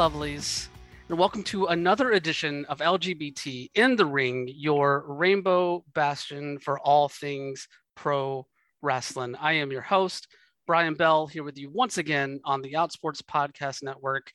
[0.00, 0.68] Lovelies,
[1.10, 7.10] and welcome to another edition of LGBT in the Ring, your rainbow bastion for all
[7.10, 8.46] things pro
[8.80, 9.36] wrestling.
[9.36, 10.26] I am your host,
[10.66, 14.32] Brian Bell, here with you once again on the Outsports Podcast Network.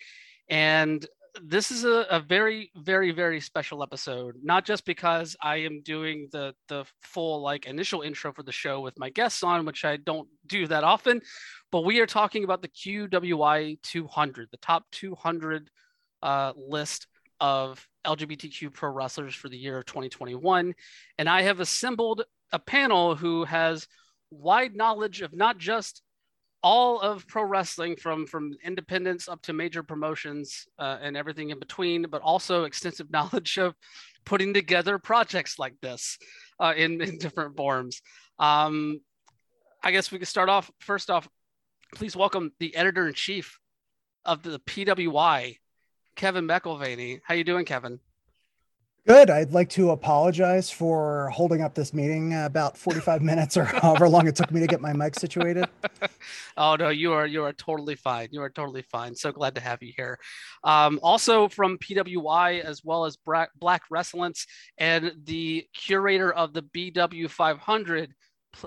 [0.49, 1.03] And
[1.41, 6.29] this is a, a, very very very special episode not just because i am doing
[6.31, 9.97] the the full like initial intro for the show with my guests on which i
[9.97, 11.21] don't do that often
[11.75, 15.69] but we are talking about the qwi 200 the top 200
[16.23, 17.05] uh, list
[17.41, 20.73] of lgbtq pro wrestlers for the year of 2021
[21.17, 23.89] and i have assembled a panel who has
[24.31, 26.01] wide knowledge of not just
[26.63, 31.59] all of pro wrestling from from independence up to major promotions uh, and everything in
[31.59, 33.75] between but also extensive knowledge of
[34.23, 36.17] putting together projects like this
[36.61, 38.01] uh, in, in different forms.
[38.39, 39.01] Um,
[39.83, 41.27] i guess we could start off first off
[41.95, 43.57] please welcome the editor-in-chief
[44.25, 45.57] of the pwi
[46.17, 47.99] kevin mcelvaney how you doing kevin
[49.07, 49.29] Good.
[49.29, 54.27] I'd like to apologize for holding up this meeting about 45 minutes or however long
[54.27, 55.65] it took me to get my mic situated.
[56.57, 58.29] oh no, you are you are totally fine.
[58.31, 59.13] You are totally fine.
[59.13, 60.17] So glad to have you here.
[60.63, 64.47] Um, also from PWI as well as Black, Black Wrestlance
[64.79, 68.11] and the curator of the BW 500.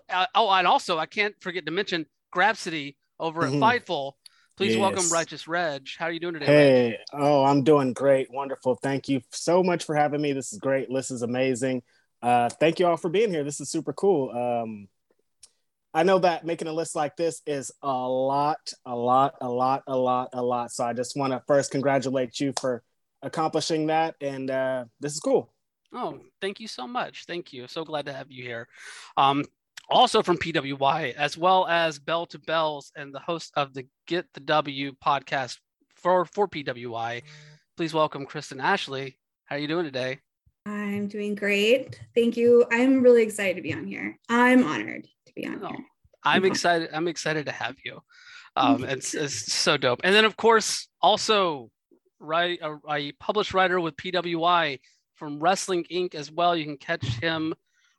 [0.08, 3.62] Uh, oh, and also I can't forget to mention Grapsody over at mm-hmm.
[3.62, 4.12] Fightful
[4.58, 4.80] Please yes.
[4.80, 5.86] welcome Righteous Reg.
[5.96, 6.46] How are you doing today?
[6.46, 6.98] Hey, Reg?
[7.12, 8.28] oh, I'm doing great.
[8.28, 8.74] Wonderful.
[8.74, 10.32] Thank you so much for having me.
[10.32, 10.88] This is great.
[10.92, 11.82] This is amazing.
[12.20, 13.44] Uh, thank you all for being here.
[13.44, 14.30] This is super cool.
[14.30, 14.88] Um,
[15.94, 19.84] I know that making a list like this is a lot, a lot, a lot,
[19.86, 20.72] a lot, a lot.
[20.72, 22.82] So I just want to first congratulate you for
[23.22, 24.16] accomplishing that.
[24.20, 25.54] And uh, this is cool.
[25.92, 27.26] Oh, thank you so much.
[27.26, 27.68] Thank you.
[27.68, 28.66] So glad to have you here.
[29.16, 29.44] Um,
[29.88, 34.26] also from PWI, as well as Bell to Bells and the host of the Get
[34.34, 35.58] the W podcast
[35.94, 37.22] for, for PWI.
[37.76, 39.18] Please welcome Kristen Ashley.
[39.46, 40.18] How are you doing today?
[40.66, 41.98] I'm doing great.
[42.14, 42.66] Thank you.
[42.70, 44.18] I'm really excited to be on here.
[44.28, 45.78] I'm honored to be on oh, here.
[46.24, 46.90] I'm excited.
[46.92, 48.00] I'm excited to have you.
[48.56, 50.00] Um, it's, it's so dope.
[50.04, 51.70] And then, of course, also
[52.20, 54.80] right, a, a published writer with PWI
[55.14, 56.14] from Wrestling Inc.
[56.14, 56.56] as well.
[56.56, 57.54] You can catch him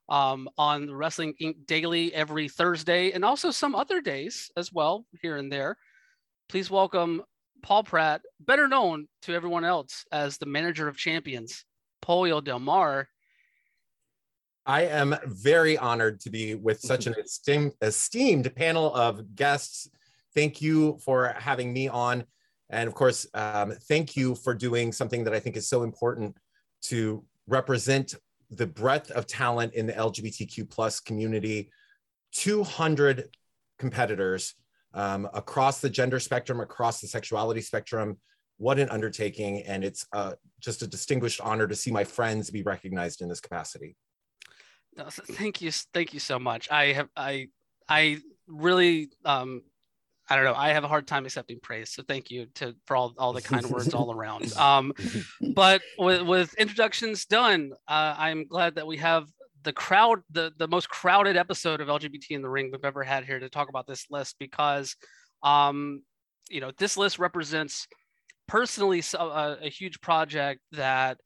[0.09, 1.65] um, on Wrestling Inc.
[1.65, 5.77] Daily every Thursday and also some other days as well, here and there.
[6.49, 7.21] Please welcome
[7.61, 11.65] Paul Pratt, better known to everyone else as the manager of champions,
[12.01, 13.07] Pollo Del Mar.
[14.65, 19.89] I am very honored to be with such an esteemed, esteemed panel of guests.
[20.35, 22.23] Thank you for having me on.
[22.69, 26.37] And of course, um, thank you for doing something that I think is so important
[26.83, 28.15] to represent
[28.49, 31.71] the breadth of talent in the LGBTQ plus community,
[32.33, 33.29] 200
[33.77, 34.55] competitors
[34.93, 38.17] um, across the gender spectrum, across the sexuality spectrum.
[38.57, 39.61] What an undertaking.
[39.63, 43.39] And it's uh, just a distinguished honor to see my friends be recognized in this
[43.39, 43.95] capacity.
[44.97, 45.71] Thank you.
[45.71, 46.69] Thank you so much.
[46.71, 47.47] I have, I,
[47.87, 49.61] I really um,
[50.29, 50.53] I don't know.
[50.53, 53.41] I have a hard time accepting praise, so thank you to for all, all the
[53.41, 54.53] kind words all around.
[54.59, 54.93] Um,
[55.55, 59.27] but with, with introductions done, uh, I'm glad that we have
[59.63, 63.25] the crowd, the the most crowded episode of LGBT in the Ring we've ever had
[63.25, 64.95] here to talk about this list because,
[65.43, 66.01] um,
[66.49, 67.87] you know, this list represents
[68.47, 71.19] personally a, uh, a huge project that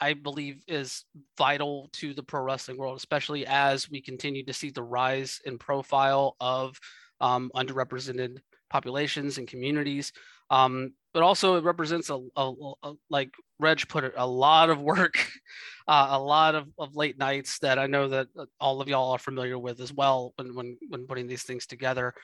[0.00, 1.04] I believe is
[1.36, 5.58] vital to the pro wrestling world, especially as we continue to see the rise in
[5.58, 6.78] profile of
[7.20, 8.38] um, underrepresented
[8.70, 10.12] populations and communities.
[10.50, 14.80] Um, but also it represents a, a, a, like Reg put it, a lot of
[14.80, 15.14] work,
[15.88, 19.12] uh, a lot of, of late nights that I know that uh, all of y'all
[19.12, 22.14] are familiar with as well when, when, when putting these things together.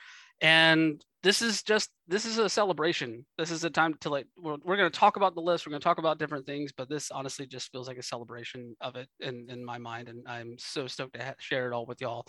[0.41, 3.25] And this is just, this is a celebration.
[3.37, 5.65] This is a time to like, we're, we're going to talk about the list.
[5.65, 8.75] We're going to talk about different things, but this honestly just feels like a celebration
[8.81, 10.09] of it in, in my mind.
[10.09, 12.25] And I'm so stoked to ha- share it all with y'all.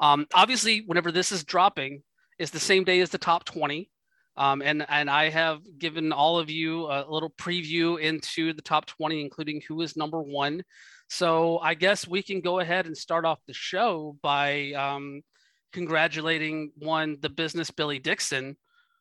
[0.00, 2.02] Um, obviously, whenever this is dropping,
[2.38, 3.88] is the same day as the top 20.
[4.36, 8.86] Um, and, and I have given all of you a little preview into the top
[8.86, 10.62] 20, including who is number one.
[11.08, 15.20] So I guess we can go ahead and start off the show by um,
[15.72, 18.56] congratulating one, the business Billy Dixon,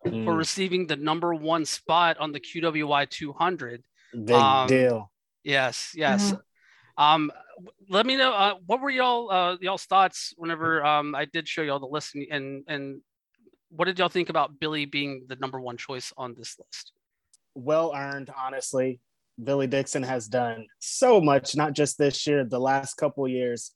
[0.06, 0.26] mm.
[0.26, 3.84] for receiving the number one spot on the QWI 200.
[4.14, 5.12] Big um, deal.
[5.44, 6.32] Yes, yes.
[6.32, 7.04] Mm-hmm.
[7.04, 7.32] Um,
[7.90, 11.62] let me know uh, what were y'all uh, y'all's thoughts whenever um, I did show
[11.62, 13.02] y'all the list and, and and
[13.70, 16.92] what did y'all think about Billy being the number one choice on this list?
[17.56, 19.00] Well earned, honestly.
[19.42, 23.72] Billy Dixon has done so much, not just this year, the last couple years,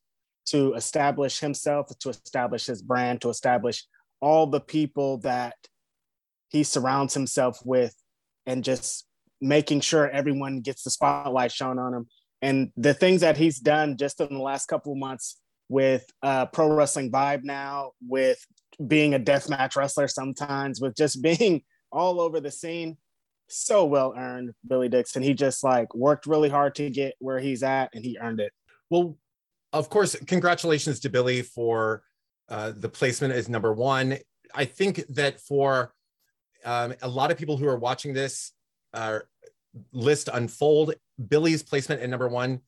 [0.45, 3.83] to establish himself, to establish his brand, to establish
[4.21, 5.55] all the people that
[6.49, 7.95] he surrounds himself with,
[8.45, 9.07] and just
[9.41, 12.07] making sure everyone gets the spotlight shown on him.
[12.41, 16.45] And the things that he's done just in the last couple of months with uh,
[16.47, 18.37] Pro Wrestling Vibe now, with
[18.85, 22.97] being a deathmatch wrestler sometimes, with just being all over the scene,
[23.47, 25.23] so well earned, Billy Dixon.
[25.23, 28.51] He just like worked really hard to get where he's at and he earned it.
[28.89, 29.17] Well,
[29.75, 32.03] of course, congratulations to Billy for
[32.47, 34.17] uh, the placement as number one.
[34.53, 35.93] I think that for
[36.63, 38.53] um, a lot of people who are watching this
[38.93, 39.19] uh,
[39.91, 40.93] list unfold,
[41.27, 42.61] Billy's placement at number one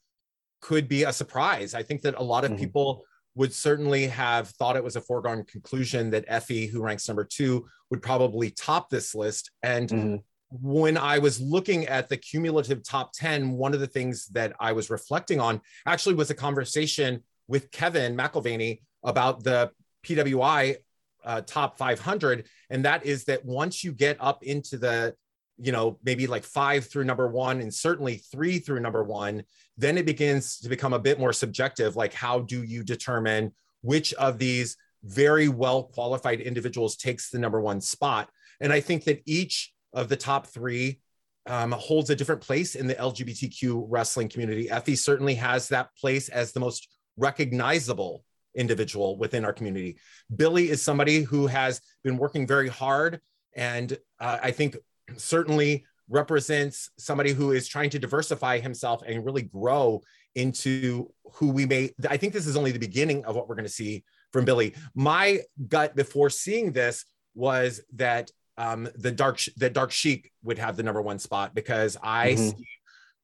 [0.62, 1.74] could be a surprise.
[1.74, 2.59] I think that a lot of mm-hmm.
[2.59, 3.06] people
[3.36, 7.68] would certainly have thought it was a foregone conclusion that Effie, who ranks number two,
[7.89, 9.51] would probably top this list.
[9.63, 10.15] And mm-hmm.
[10.50, 14.72] When I was looking at the cumulative top 10, one of the things that I
[14.72, 19.72] was reflecting on actually was a conversation with Kevin McElvaney about the
[20.06, 20.78] PWI
[21.26, 22.46] uh, top 500.
[22.70, 25.16] And that is that once you get up into the
[25.58, 29.44] you know, maybe like five through number one and certainly three through number one,
[29.76, 31.96] then it begins to become a bit more subjective.
[31.96, 37.60] Like, how do you determine which of these very well qualified individuals takes the number
[37.60, 38.30] one spot?
[38.62, 41.00] And I think that each of the top three
[41.48, 44.70] um, holds a different place in the LGBTQ wrestling community.
[44.70, 48.24] Effie certainly has that place as the most recognizable
[48.56, 49.98] individual within our community.
[50.36, 53.20] Billy is somebody who has been working very hard
[53.56, 54.78] and uh, I think
[55.16, 60.02] certainly represents somebody who is trying to diversify himself and really grow
[60.36, 63.66] into who we may i think this is only the beginning of what we're going
[63.66, 67.04] to see from billy my gut before seeing this
[67.36, 71.98] was that um, the dark the dark sheik would have the number one spot because
[72.01, 72.50] i mm-hmm.
[72.50, 72.68] see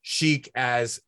[0.02, 1.00] sheik as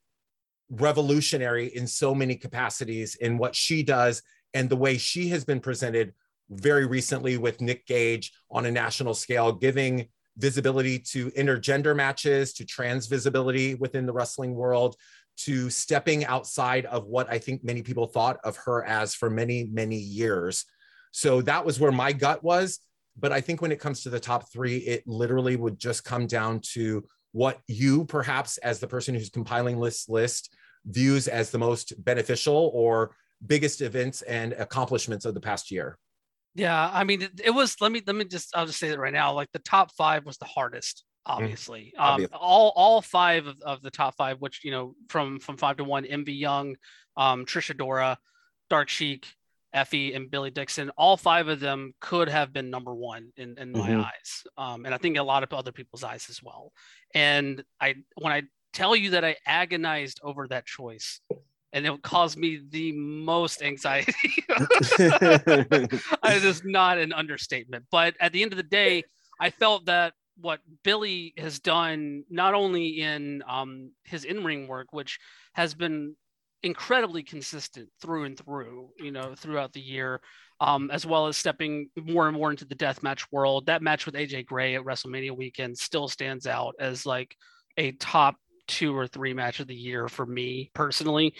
[0.69, 4.21] revolutionary in so many capacities in what she does
[4.53, 6.13] and the way she has been presented
[6.49, 10.07] very recently with nick gage on a national scale giving
[10.37, 14.95] visibility to intergender matches, to trans visibility within the wrestling world,
[15.37, 19.65] to stepping outside of what I think many people thought of her as for many,
[19.65, 20.65] many years.
[21.11, 22.79] So that was where my gut was.
[23.17, 26.27] But I think when it comes to the top three, it literally would just come
[26.27, 30.53] down to what you, perhaps, as the person who's compiling this list,
[30.85, 33.15] views as the most beneficial or
[33.45, 35.97] biggest events and accomplishments of the past year.
[36.55, 37.75] Yeah, I mean, it, it, was.
[37.81, 38.55] Let me let me just.
[38.55, 39.33] I'll just say that right now.
[39.33, 41.93] Like the top five was the hardest, mm, obviously.
[41.99, 45.57] Mm, um, all all five of, of the top five, which you know, from from
[45.57, 46.77] five to one, Envy Young,
[47.17, 48.15] um, Trish Adora,
[48.69, 49.27] Dark Sheik,
[49.75, 50.89] Effy, and Billy Dixon.
[50.97, 53.97] All five of them could have been number one in in mm-hmm.
[53.97, 56.71] my eyes, um, and I think a lot of other people's eyes as well.
[57.13, 58.43] And I when I
[58.73, 61.21] tell you that I agonized over that choice
[61.75, 64.13] and it caused me the most anxiety.
[64.47, 67.85] it is not an understatement.
[67.91, 69.03] But at the end of the day,
[69.41, 75.19] I felt that what Billy has done, not only in um, his in-ring work, which
[75.53, 76.15] has been
[76.65, 80.19] incredibly consistent through and through, you know, throughout the year,
[80.59, 83.67] um, as well as stepping more and more into the deathmatch world.
[83.67, 87.35] That match with AJ Gray at WrestleMania weekend still stands out as like
[87.77, 88.35] a top
[88.67, 91.35] two or three match of the year for me personally.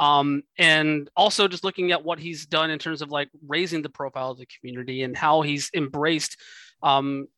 [0.00, 3.90] Um, and also just looking at what he's done in terms of like raising the
[3.90, 6.38] profile of the community and how he's embraced
[6.82, 7.28] um,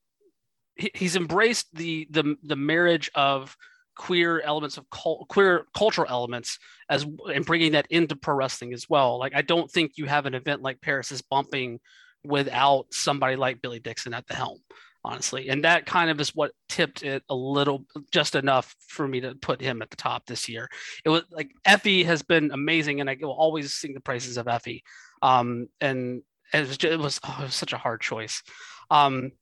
[0.76, 3.56] he, he's embraced the the the marriage of
[3.96, 6.58] queer elements of cult, queer cultural elements
[6.88, 9.18] as and bringing that into pro wrestling as well.
[9.18, 11.80] Like I don't think you have an event like Paris is bumping
[12.24, 14.58] without somebody like Billy Dixon at the helm
[15.04, 15.50] honestly.
[15.50, 19.34] And that kind of is what tipped it a little, just enough for me to
[19.34, 20.68] put him at the top this year.
[21.04, 24.46] It was like Effy has been amazing, and I will always sing the praises of
[24.46, 24.80] Effy.
[25.20, 26.22] Um, and
[26.52, 28.42] it was, just, it was, oh, it was such a hard choice.
[28.90, 29.32] Um,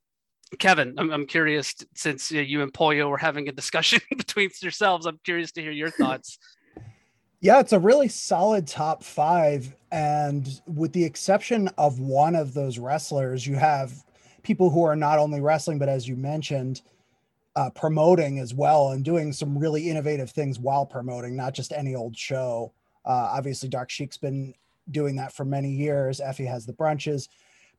[0.58, 5.06] Kevin, I'm, I'm curious since you and Pollo were having a discussion between yourselves.
[5.06, 6.38] I'm curious to hear your thoughts.
[7.40, 9.74] Yeah, it's a really solid top five.
[9.90, 13.92] And with the exception of one of those wrestlers, you have
[14.42, 16.82] people who are not only wrestling, but as you mentioned,
[17.56, 21.94] uh, promoting as well and doing some really innovative things while promoting, not just any
[21.94, 22.72] old show.
[23.04, 24.54] Uh, obviously, Dark Sheik's been
[24.90, 26.20] doing that for many years.
[26.24, 27.28] Effy has the brunches.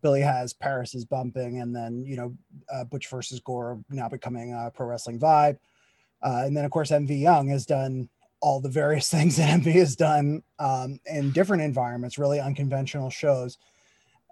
[0.04, 2.36] Billy has Paris is bumping, and then you know
[2.72, 5.58] uh, Butch versus Gore now becoming a pro wrestling vibe,
[6.22, 9.72] uh, and then of course MV Young has done all the various things that Envy
[9.72, 13.58] has done um, in different environments, really unconventional shows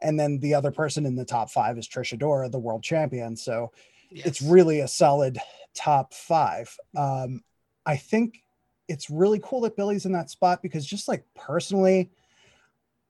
[0.02, 3.36] and then the other person in the top five is Trish Adora, the world champion.
[3.36, 3.72] So
[4.10, 4.26] yes.
[4.26, 5.38] it's really a solid
[5.76, 6.76] top five.
[6.96, 7.44] Um,
[7.86, 8.44] I think
[8.88, 12.10] it's really cool that Billy's in that spot because just like personally,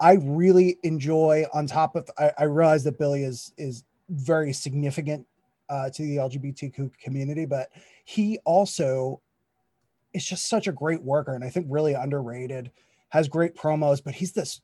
[0.02, 5.26] I really enjoy on top of I, I realize that Billy is is very significant
[5.70, 7.70] uh, to the LGBTQ community, but
[8.04, 9.22] he also
[10.14, 12.72] is just such a great worker and I think really underrated.
[13.10, 14.62] Has great promos, but he's this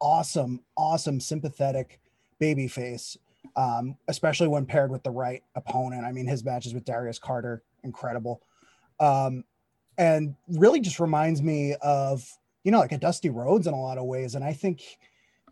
[0.00, 2.00] awesome, awesome, sympathetic
[2.38, 3.16] baby face,
[3.56, 6.04] um, especially when paired with the right opponent.
[6.04, 8.40] I mean, his matches with Darius Carter, incredible.
[9.00, 9.44] Um,
[9.98, 12.30] and really just reminds me of,
[12.66, 14.34] you know, like a Dusty Rhodes in a lot of ways.
[14.34, 14.82] And I think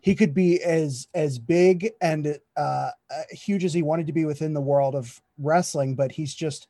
[0.01, 4.25] he could be as as big and uh, uh huge as he wanted to be
[4.25, 6.67] within the world of wrestling, but he's just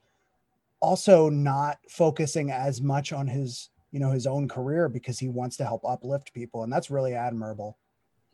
[0.82, 5.58] also not focusing as much on his you know his own career because he wants
[5.58, 7.78] to help uplift people and that's really admirable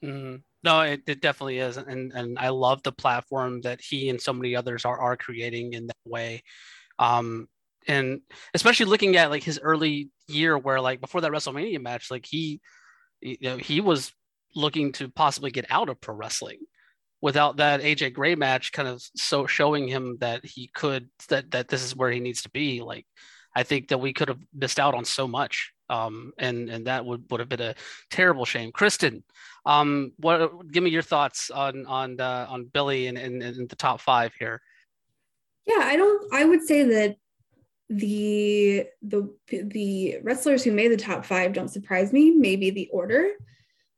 [0.03, 0.37] mm-hmm.
[0.63, 4.33] no it, it definitely is and and i love the platform that he and so
[4.33, 6.41] many others are are creating in that way
[6.97, 7.47] um
[7.87, 8.21] and
[8.53, 12.61] especially looking at like his early year where like before that wrestlemania match like he
[13.21, 14.13] you know he was
[14.55, 16.59] looking to possibly get out of pro wrestling
[17.21, 21.67] without that AJ Gray match kind of so showing him that he could that that
[21.67, 23.05] this is where he needs to be like
[23.55, 25.73] I think that we could have missed out on so much.
[25.89, 27.75] Um, and and that would, would have been a
[28.09, 28.71] terrible shame.
[28.71, 29.23] Kristen,
[29.65, 33.75] um, what give me your thoughts on on uh, on Billy and, and, and the
[33.75, 34.61] top five here.
[35.65, 36.33] Yeah, I don't.
[36.33, 37.17] I would say that
[37.91, 42.31] the the the wrestlers who made the top five don't surprise me.
[42.31, 43.31] Maybe the order,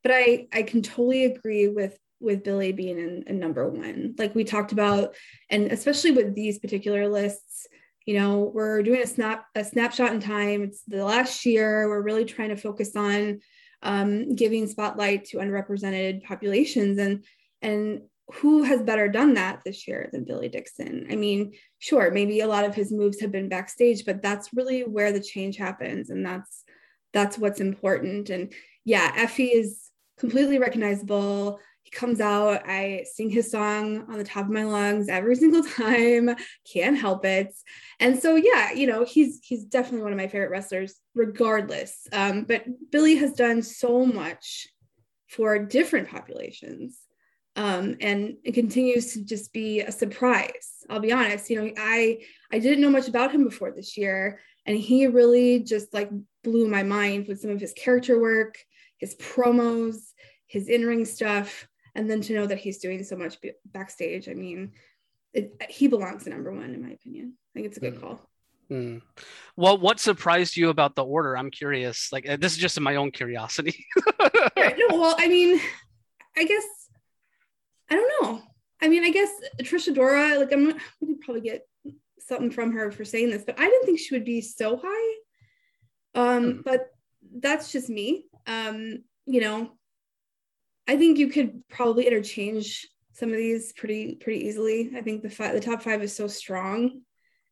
[0.02, 4.16] but I I can totally agree with with Billy being in, in number one.
[4.18, 5.16] Like we talked about,
[5.50, 7.68] and especially with these particular lists,
[8.06, 12.02] you know we're doing a snap a snapshot in time it's the last year we're
[12.02, 13.40] really trying to focus on
[13.82, 17.24] um, giving spotlight to underrepresented populations and
[17.62, 18.02] and
[18.36, 22.48] who has better done that this year than billy dixon i mean sure maybe a
[22.48, 26.26] lot of his moves have been backstage but that's really where the change happens and
[26.26, 26.64] that's
[27.14, 28.54] that's what's important and
[28.86, 34.46] yeah effy is completely recognizable He comes out, I sing his song on the top
[34.46, 36.34] of my lungs every single time.
[36.72, 37.54] Can't help it.
[38.00, 42.08] And so yeah, you know, he's he's definitely one of my favorite wrestlers, regardless.
[42.14, 44.68] Um, but Billy has done so much
[45.28, 47.03] for different populations.
[47.56, 50.84] Um, and it continues to just be a surprise.
[50.90, 54.40] I'll be honest, you know, I I didn't know much about him before this year,
[54.66, 56.10] and he really just like
[56.44, 58.58] blew my mind with some of his character work,
[58.98, 59.98] his promos,
[60.54, 64.72] his in-ring stuff and then to know that he's doing so much backstage i mean
[65.34, 68.02] it, he belongs to number one in my opinion i think it's a good mm.
[68.02, 68.30] call
[68.70, 69.02] mm.
[69.56, 72.96] well what surprised you about the order i'm curious like this is just in my
[72.96, 73.86] own curiosity
[74.56, 75.60] yeah, no, well i mean
[76.38, 76.64] i guess
[77.94, 78.42] i don't know
[78.82, 79.30] i mean i guess
[79.62, 80.80] Trish Adora, like i'm gonna
[81.22, 81.68] probably get
[82.20, 85.14] something from her for saying this but i didn't think she would be so high
[86.16, 86.64] um mm.
[86.64, 86.88] but
[87.40, 89.72] that's just me um you know
[90.88, 94.92] I think you could probably interchange some of these pretty pretty easily.
[94.96, 97.02] I think the five, the top five is so strong,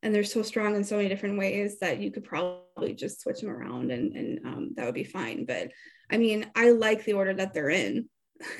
[0.03, 3.41] and they're so strong in so many different ways that you could probably just switch
[3.41, 5.45] them around, and and um, that would be fine.
[5.45, 5.71] But
[6.10, 8.10] I mean, I like the order that they're in.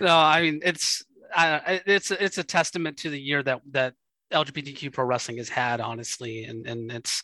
[0.00, 1.04] no, I mean it's
[1.34, 3.94] uh, it's it's a testament to the year that that
[4.32, 7.22] LGBTQ pro wrestling has had, honestly, and and it's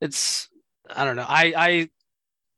[0.00, 0.48] it's
[0.88, 1.26] I don't know.
[1.26, 1.88] I I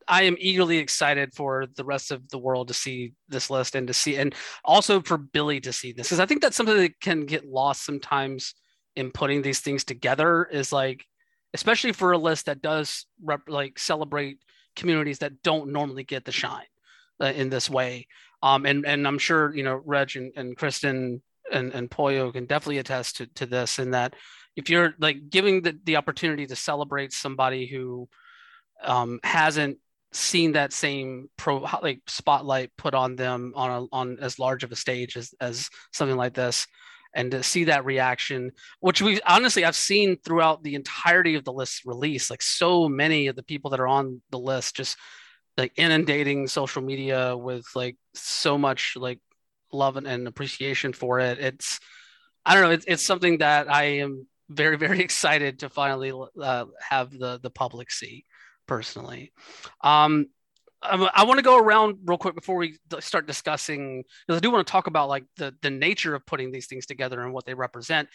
[0.09, 3.87] I am eagerly excited for the rest of the world to see this list and
[3.87, 7.00] to see, and also for Billy to see this, because I think that's something that
[7.00, 8.55] can get lost sometimes
[8.97, 10.45] in putting these things together.
[10.45, 11.07] Is like,
[11.55, 14.38] especially for a list that does rep, like celebrate
[14.75, 16.64] communities that don't normally get the shine
[17.23, 18.07] uh, in this way.
[18.43, 22.47] Um, and and I'm sure you know Reg and, and Kristen and and Pollo can
[22.47, 23.79] definitely attest to to this.
[23.79, 24.14] In that,
[24.57, 28.09] if you're like giving the the opportunity to celebrate somebody who
[28.83, 29.79] um, hasn't
[30.12, 34.71] seen that same pro like spotlight put on them on a, on as large of
[34.71, 36.67] a stage as, as something like this
[37.14, 38.50] and to see that reaction
[38.81, 43.26] which we honestly i've seen throughout the entirety of the list release like so many
[43.26, 44.99] of the people that are on the list just
[45.56, 49.21] like inundating social media with like so much like
[49.73, 51.80] love and, and appreciation for it it's
[52.44, 56.64] i don't know it's, it's something that i am very very excited to finally uh,
[56.80, 58.25] have the the public see
[58.66, 59.32] personally.
[59.82, 60.26] Um,
[60.83, 64.51] I, I want to go around real quick before we start discussing because I do
[64.51, 67.47] want to talk about like the the nature of putting these things together and what
[67.47, 68.09] they represent.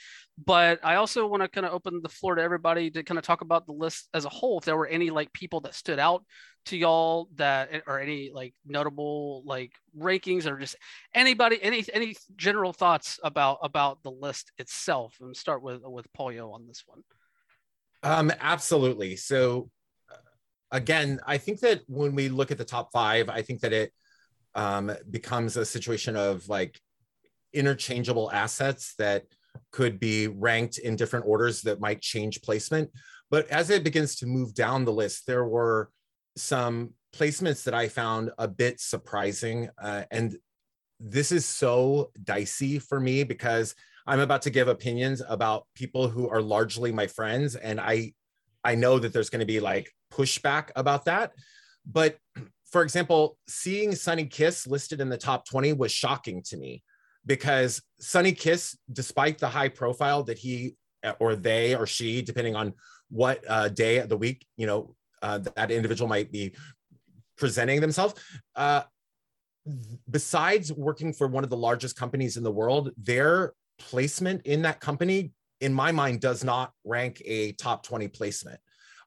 [0.44, 3.24] But I also want to kind of open the floor to everybody to kind of
[3.24, 4.60] talk about the list as a whole.
[4.60, 6.24] If there were any like people that stood out
[6.66, 10.76] to y'all that or any like notable like rankings or just
[11.14, 15.16] anybody any any general thoughts about about the list itself.
[15.22, 17.04] And start with with Pollo on this one.
[18.04, 19.16] Um, absolutely.
[19.16, 19.70] So
[20.72, 23.92] again, I think that when we look at the top five, I think that it
[24.56, 26.80] um, becomes a situation of like
[27.54, 29.24] interchangeable assets that
[29.72, 32.90] could be ranked in different orders that might change placement.
[33.30, 35.90] But as it begins to move down the list, there were
[36.36, 39.70] some placements that I found a bit surprising.
[39.82, 40.38] Uh, and
[41.00, 46.30] this is so dicey for me because I'm about to give opinions about people who
[46.30, 47.56] are largely my friends.
[47.56, 48.14] And I,
[48.64, 51.34] I know that there's going to be like pushback about that.
[51.86, 52.18] But
[52.72, 56.84] for example, seeing Sunny Kiss listed in the top 20 was shocking to me
[57.26, 60.76] because Sunny Kiss, despite the high profile that he
[61.20, 62.74] or they or she, depending on
[63.10, 66.56] what uh, day of the week, you know, uh, that individual might be
[67.38, 68.16] presenting themselves.
[68.56, 68.82] Uh,
[70.10, 74.80] besides working for one of the largest companies in the world, their placement in that
[74.80, 78.60] company, in my mind, does not rank a top 20 placement.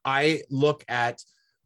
[0.05, 1.23] I look at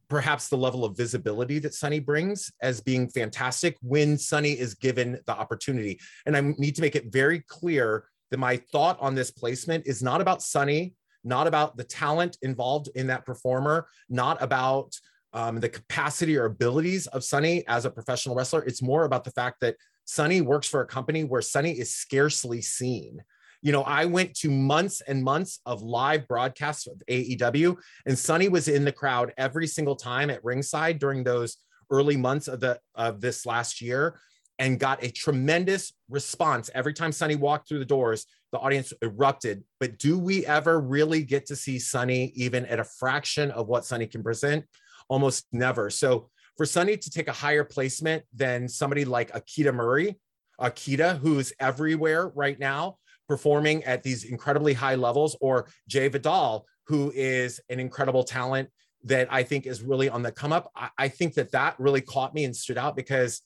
[0.08, 5.18] perhaps the level of visibility that Sonny brings as being fantastic when Sonny is given
[5.26, 5.98] the opportunity.
[6.26, 10.02] And I need to make it very clear that my thought on this placement is
[10.02, 14.94] not about Sonny, not about the talent involved in that performer, not about
[15.32, 18.62] um, the capacity or abilities of Sonny as a professional wrestler.
[18.64, 22.60] It's more about the fact that Sonny works for a company where Sonny is scarcely
[22.60, 23.22] seen.
[23.64, 28.48] You know, I went to months and months of live broadcasts of AEW, and Sonny
[28.48, 31.56] was in the crowd every single time at ringside during those
[31.90, 34.20] early months of the of this last year
[34.60, 38.26] and got a tremendous response every time Sonny walked through the doors.
[38.52, 39.64] The audience erupted.
[39.80, 43.84] But do we ever really get to see Sonny even at a fraction of what
[43.84, 44.64] Sonny can present?
[45.08, 45.90] almost never.
[45.90, 50.18] So for Sonny to take a higher placement than somebody like Akita Murray,
[50.60, 52.98] Akita, who's everywhere right now,
[53.28, 58.68] performing at these incredibly high levels, or Jay Vidal, who is an incredible talent
[59.04, 60.70] that I think is really on the come up.
[60.74, 63.42] I, I think that that really caught me and stood out because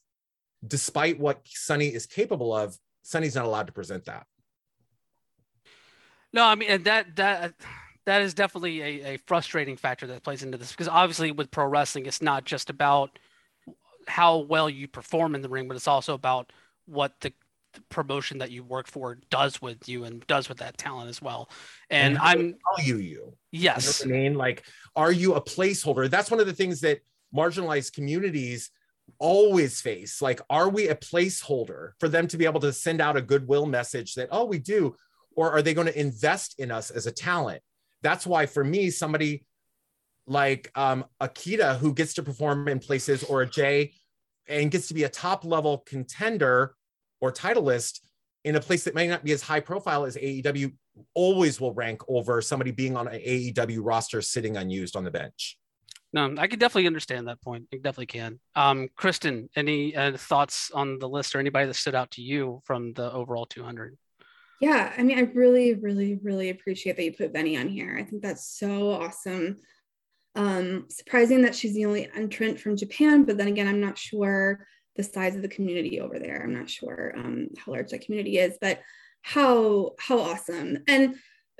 [0.66, 4.26] despite what Sonny is capable of, Sonny's not allowed to present that.
[6.32, 7.54] No, I mean, and that, that,
[8.04, 11.66] that is definitely a, a frustrating factor that plays into this because obviously with pro
[11.66, 13.18] wrestling, it's not just about
[14.06, 16.52] how well you perform in the ring, but it's also about
[16.86, 17.47] what the, the
[17.88, 21.50] promotion that you work for does with you and does with that talent as well.
[21.90, 23.34] And, and I'm value you.
[23.50, 24.04] Yes.
[24.04, 24.64] You know I mean, like,
[24.96, 26.08] are you a placeholder?
[26.10, 27.00] That's one of the things that
[27.34, 28.70] marginalized communities
[29.18, 30.20] always face.
[30.20, 33.66] Like, are we a placeholder for them to be able to send out a goodwill
[33.66, 34.96] message that, oh, we do?
[35.34, 37.62] Or are they going to invest in us as a talent?
[38.02, 39.44] That's why for me, somebody
[40.26, 43.92] like um, Akita, who gets to perform in places, or a Jay,
[44.48, 46.74] and gets to be a top level contender
[47.20, 48.00] or titleist
[48.44, 50.72] in a place that may not be as high profile as AEW,
[51.14, 55.58] always will rank over somebody being on an AEW roster sitting unused on the bench.
[56.12, 57.66] No, I can definitely understand that point.
[57.72, 58.40] I definitely can.
[58.54, 62.62] Um, Kristen, any uh, thoughts on the list or anybody that stood out to you
[62.64, 63.96] from the overall 200?
[64.60, 67.96] Yeah, I mean, I really, really, really appreciate that you put Benny on here.
[67.98, 69.58] I think that's so awesome.
[70.34, 74.66] Um, surprising that she's the only entrant from Japan, but then again, I'm not sure
[74.98, 76.42] the size of the community over there.
[76.42, 78.80] I'm not sure um, how large that community is, but
[79.22, 80.78] how how awesome.
[80.86, 81.14] And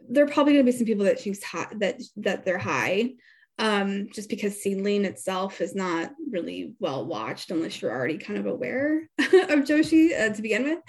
[0.07, 3.14] there are probably going to be some people that high, that that they're high,
[3.59, 8.44] um, just because SEAdLINNNG itself is not really well watched unless you're already kind of
[8.44, 10.81] aware of Joshi uh, to begin with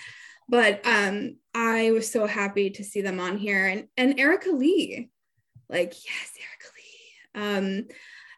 [0.50, 5.10] but um i was so happy to see them on here and and erica lee
[5.70, 7.88] like yes erica lee um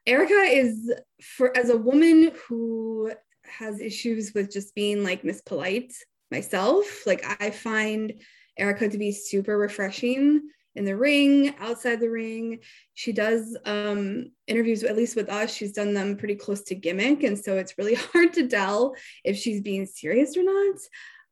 [0.05, 3.11] erica is for as a woman who
[3.51, 5.93] has issues with just being like miss polite
[6.31, 7.05] myself.
[7.05, 8.13] Like i find
[8.57, 10.41] erica to be super refreshing
[10.75, 12.59] in the ring outside the ring.
[12.93, 17.23] She does um interviews at least with us she's done them pretty close to gimmick
[17.23, 20.75] and so it's really hard to tell if she's being serious or not.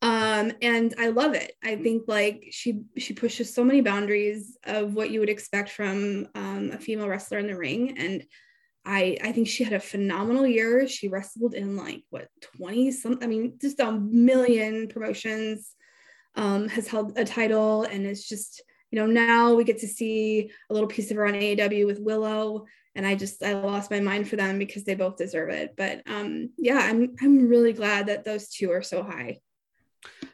[0.02, 1.54] Um and i love it.
[1.64, 6.28] I think like she she pushes so many boundaries of what you would expect from
[6.36, 8.26] um, a female wrestler in the ring and
[8.86, 10.88] i i think she had a phenomenal year.
[10.88, 15.76] She wrestled in like what 20 some i mean just a million promotions
[16.36, 20.52] um has held a title and it's just you know now we get to see
[20.70, 22.66] a little piece of her on AEW with Willow
[22.96, 25.76] and I just I lost my mind for them because they both deserve it.
[25.78, 29.40] But um yeah I'm I'm really glad that those two are so high.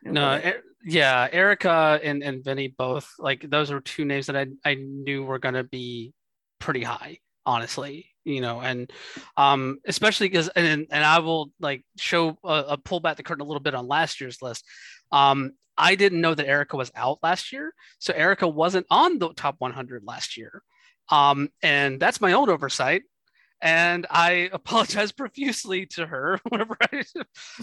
[0.04, 4.48] No, er, yeah, Erica and and Vinny both like those are two names that I
[4.64, 6.14] I knew were gonna be
[6.60, 8.12] pretty high, honestly.
[8.24, 8.92] You know, and
[9.38, 13.46] um, especially because and and I will like show a, pull back the curtain a
[13.46, 14.66] little bit on last year's list.
[15.12, 19.32] Um, I didn't know that Erica was out last year, so Erica wasn't on the
[19.34, 20.64] top 100 last year.
[21.10, 23.04] Um, and that's my own oversight.
[23.62, 27.04] And I apologized profusely to her whenever I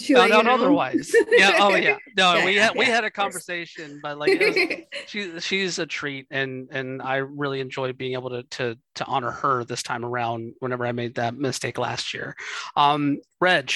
[0.01, 0.55] She found out know?
[0.55, 1.15] otherwise.
[1.31, 1.57] Yeah.
[1.61, 1.97] Oh yeah.
[2.17, 4.57] No, Yeah, we had we had a conversation, but like was,
[5.07, 9.31] she she's a treat, and and I really enjoyed being able to to to honor
[9.31, 10.55] her this time around.
[10.59, 12.37] Whenever I made that mistake last year,
[12.77, 13.73] um, Reg,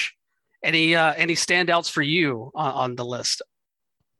[0.62, 3.42] any uh, any standouts for you on, on the list?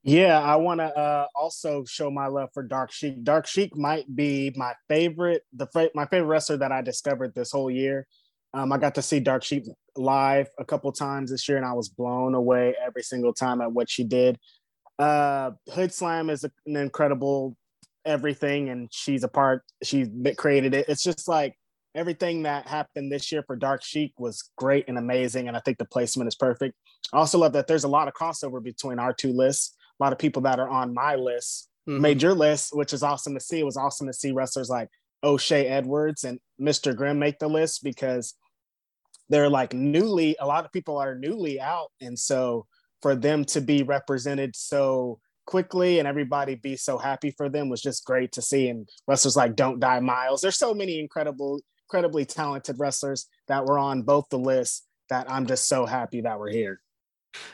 [0.06, 3.24] Yeah, I want to uh, also show my love for Dark Sheik.
[3.24, 5.66] Dark Sheik might be my favorite, the
[5.96, 8.06] my favorite wrestler that I discovered this whole year.
[8.54, 9.64] Um, I got to see Dark Sheik
[9.96, 13.72] live a couple times this year, and I was blown away every single time at
[13.72, 14.38] what she did.
[14.96, 17.56] Uh, Hood Slam is an incredible
[18.04, 19.64] everything, and she's a part.
[19.82, 20.88] She created it.
[20.88, 21.56] It's just like
[21.96, 25.78] everything that happened this year for Dark Sheik was great and amazing, and I think
[25.78, 26.76] the placement is perfect.
[27.12, 29.75] I also love that there's a lot of crossover between our two lists.
[29.98, 32.00] A lot of people that are on my list Mhm.
[32.00, 33.60] made your list, which is awesome to see.
[33.60, 34.90] It was awesome to see wrestlers like
[35.22, 36.94] O'Shay Edwards and Mr.
[36.94, 38.34] Grimm make the list because
[39.28, 41.90] they're like newly, a lot of people are newly out.
[42.00, 42.66] And so
[43.02, 47.80] for them to be represented so quickly and everybody be so happy for them was
[47.80, 48.68] just great to see.
[48.68, 50.40] And wrestlers like Don't Die Miles.
[50.40, 55.46] There's so many incredible, incredibly talented wrestlers that were on both the lists that I'm
[55.46, 56.80] just so happy that we're here.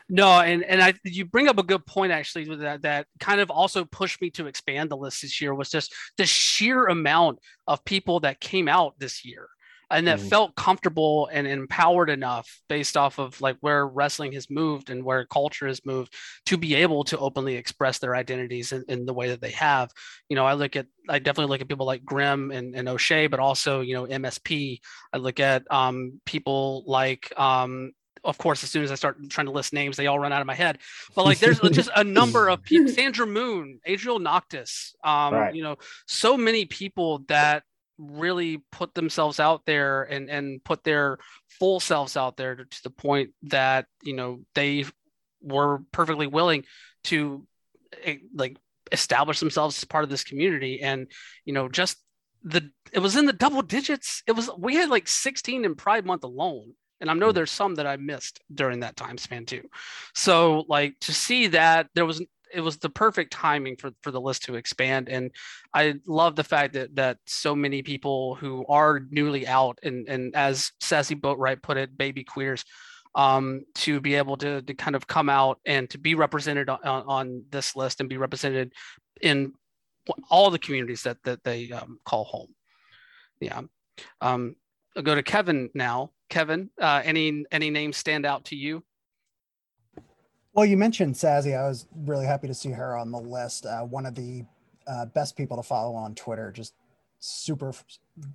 [0.08, 3.40] No, and and I you bring up a good point actually with that that kind
[3.40, 7.38] of also pushed me to expand the list this year was just the sheer amount
[7.66, 9.48] of people that came out this year
[9.90, 10.28] and that Mhm.
[10.30, 15.26] felt comfortable and empowered enough based off of like where wrestling has moved and where
[15.26, 16.14] culture has moved
[16.46, 19.90] to be able to openly express their identities in, in the way that they have.
[20.30, 23.26] You know, I look at I definitely look at people like Grimm and, and O'Shay,
[23.26, 24.80] but also, you know, MSP.
[25.12, 27.92] I look at um, people like um,
[28.24, 30.40] of course, as soon as I start trying to list names, they all run out
[30.40, 30.78] of my head.
[31.14, 35.54] But like, there's just a number of people: Sandra Moon, Adriel Noctis, um, Right.
[35.54, 37.64] you know, so many people that
[37.98, 41.18] really put themselves out there and and put their
[41.58, 44.84] full selves out there to, to the point that you know they
[45.40, 46.64] were perfectly willing
[47.04, 47.46] to
[48.04, 48.56] eh, like
[48.90, 51.06] establish themselves as part of this community and
[51.44, 51.98] you know just
[52.42, 56.04] the it was in the double digits it was we had like 16 in pride
[56.04, 57.34] month alone and i know Mm.
[57.34, 59.62] there's some that i missed during that time span too
[60.14, 62.22] so like to see that there was
[62.54, 65.30] it was the perfect timing for for the list to expand and
[65.74, 70.34] i love the fact that that so many people who are newly out and and
[70.34, 72.64] as sassy boatwright put it baby queers
[73.14, 76.80] um, to be able to, to kind of come out and to be represented on,
[76.82, 78.72] on this list and be represented
[79.20, 79.52] in
[80.30, 82.54] all the communities that that they um, call home.
[83.40, 83.60] Yeah.
[84.20, 84.56] Um,
[84.96, 86.12] I'll go to Kevin now.
[86.32, 88.82] Kevin, uh, any any names stand out to you?
[90.54, 91.54] Well, you mentioned Sazzy.
[91.54, 93.66] I was really happy to see her on the list.
[93.66, 94.46] Uh, one of the
[94.86, 96.50] uh, best people to follow on Twitter.
[96.50, 96.72] Just
[97.18, 97.74] super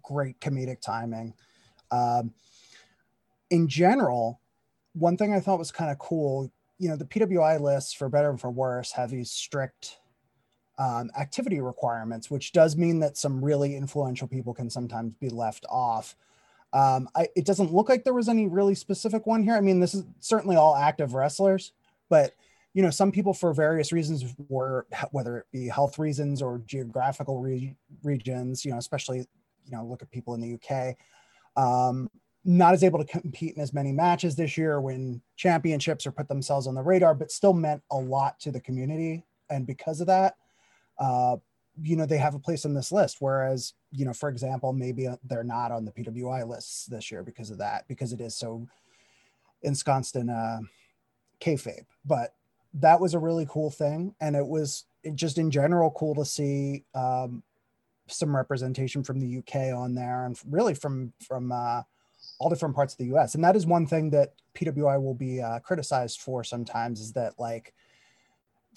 [0.04, 1.34] great comedic timing.
[1.90, 2.36] Um,
[3.50, 4.42] in general,
[4.94, 8.30] one thing I thought was kind of cool, you know, the PWI lists, for better
[8.30, 9.98] and for worse, have these strict
[10.78, 15.66] um, activity requirements, which does mean that some really influential people can sometimes be left
[15.68, 16.16] off.
[16.78, 19.56] Um, I, it doesn't look like there was any really specific one here.
[19.56, 21.72] I mean, this is certainly all active wrestlers,
[22.08, 22.34] but
[22.76, 27.40] you know, some people for various reasons were whether it be health reasons or geographical
[27.40, 29.26] re- regions, you know, especially
[29.66, 30.96] you know, look at people in the UK,
[31.56, 32.12] um,
[32.46, 36.28] not as able to compete in as many matches this year when championships or put
[36.28, 39.26] themselves on the radar, but still meant a lot to the community.
[39.50, 40.36] And because of that,
[41.00, 41.38] uh,
[41.82, 43.18] you know, they have a place on this list.
[43.20, 47.24] Whereas, you know, for example, maybe uh, they're not on the PWI lists this year
[47.24, 48.68] because of that, because it is so
[49.64, 50.60] ensconced in uh,
[51.40, 51.86] kayfabe.
[52.06, 52.34] But
[52.76, 54.86] that was a really cool thing, and it was
[55.16, 57.44] just in general cool to see um,
[58.08, 61.82] some representation from the UK on there, and really from from uh,
[62.40, 63.36] all different parts of the US.
[63.36, 67.34] And that is one thing that PWI will be uh, criticized for sometimes is that
[67.40, 67.74] like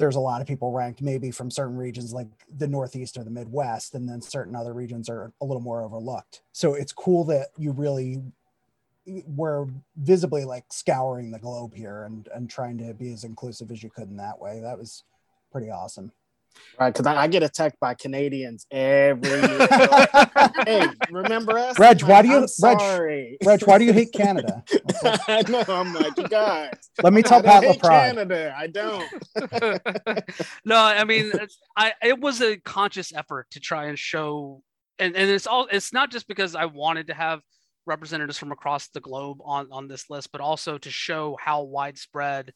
[0.01, 3.31] there's a lot of people ranked maybe from certain regions like the Northeast or the
[3.31, 6.41] Midwest, and then certain other regions are a little more overlooked.
[6.53, 8.23] So it's cool that you really
[9.27, 13.83] were visibly like scouring the globe here and and trying to be as inclusive as
[13.83, 14.61] you could in that way.
[14.61, 15.05] That was
[15.53, 16.13] pretty awesome.
[16.79, 19.69] Right, because I, I get attacked by Canadians every year.
[20.65, 21.79] hey, remember us?
[21.79, 23.39] Reg, why do you- I'm Reg, sorry.
[23.45, 24.65] Reg, why do you hate Canada?
[25.29, 25.63] I know.
[25.69, 26.73] I'm like, you guys.
[27.03, 27.91] Let me tell I Pat don't LaPrade.
[28.15, 28.55] Canada.
[28.57, 29.09] I don't.
[30.65, 31.33] no, I mean,
[31.77, 34.63] I it was a conscious effort to try and show,
[34.99, 37.41] and and it's all it's not just because I wanted to have
[37.87, 42.53] representatives from across the globe on on this list, but also to show how widespread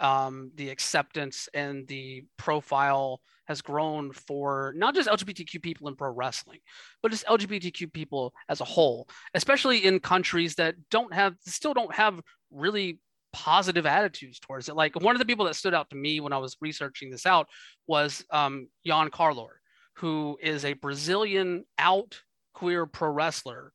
[0.00, 3.20] um, the acceptance and the profile
[3.52, 6.60] has grown for not just LGBTQ people in pro wrestling,
[7.02, 11.94] but just LGBTQ people as a whole, especially in countries that don't have, still don't
[11.94, 12.18] have
[12.50, 12.98] really
[13.34, 14.76] positive attitudes towards it.
[14.76, 17.26] Like one of the people that stood out to me when I was researching this
[17.26, 17.48] out
[17.86, 19.60] was um, Jan Carlor,
[19.96, 22.22] who is a Brazilian out
[22.54, 23.72] queer pro wrestler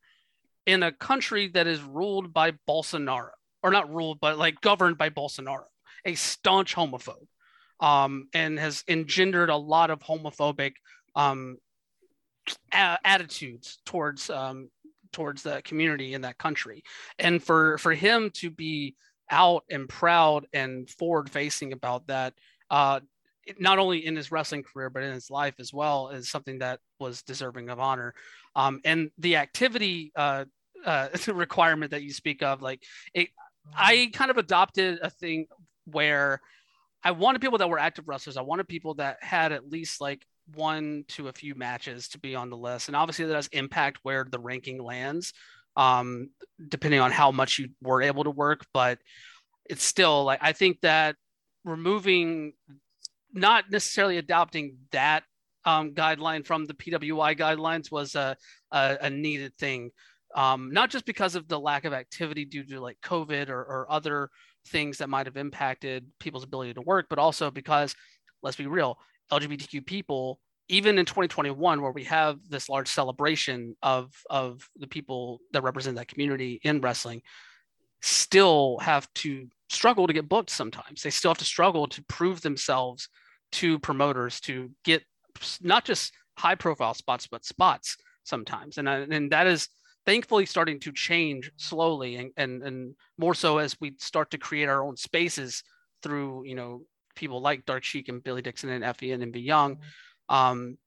[0.66, 3.30] in a country that is ruled by Bolsonaro,
[3.62, 5.66] or not ruled, but like governed by Bolsonaro,
[6.06, 7.28] a staunch homophobe,
[7.80, 10.74] um, and has engendered a lot of homophobic
[11.16, 11.58] um,
[12.74, 14.70] a- attitudes towards um,
[15.12, 16.84] towards the community in that country.
[17.20, 18.96] And for for him to be
[19.30, 22.34] out and proud and forward facing about that,
[22.70, 23.00] uh,
[23.60, 26.80] not only in his wrestling career but in his life as well, is something that
[27.00, 28.14] was deserving of honor.
[28.56, 30.46] Um, and the activity uh,
[30.86, 33.30] uh, requirement that you speak of, like it,
[33.76, 35.48] I kind of adopted a thing
[35.86, 36.42] where
[37.08, 38.36] I wanted people that were active wrestlers.
[38.36, 42.36] I wanted people that had at least like one to a few matches to be
[42.36, 42.90] on the list.
[42.90, 45.32] And obviously that does impact where the ranking lands,
[45.78, 46.32] um,
[46.68, 48.66] depending on how much you were able to work.
[48.74, 49.00] But
[49.70, 51.16] it's still like, I think that
[51.64, 52.52] removing,
[53.32, 55.24] not necessarily adopting that
[55.64, 58.36] um, guideline from the PWI guidelines was a,
[58.70, 59.92] a, a needed thing.
[60.36, 63.88] Um, not just because of the lack of activity due to like COVID or, or
[63.90, 64.30] other
[64.68, 67.96] things that might have impacted people's ability to work, but also because,
[68.44, 68.98] let's be real,
[69.32, 75.40] LGBTQ people, even in 2021, where we have this large celebration of of the people
[75.54, 77.22] that represent that community in wrestling,
[78.02, 81.02] still have to struggle to get booked sometimes.
[81.02, 83.10] They still have to struggle to prove themselves
[83.54, 85.04] to promoters to get
[85.62, 88.78] not just high profile spots, but spots sometimes.
[88.78, 89.70] And, and that is
[90.08, 94.70] thankfully starting to change slowly and, and, and more so as we start to create
[94.70, 95.64] our own spaces
[96.02, 96.82] through, you know,
[97.14, 99.80] people like Dark Sheik and Billy Dixon and Effy and Envy Young.
[100.30, 100.78] Um,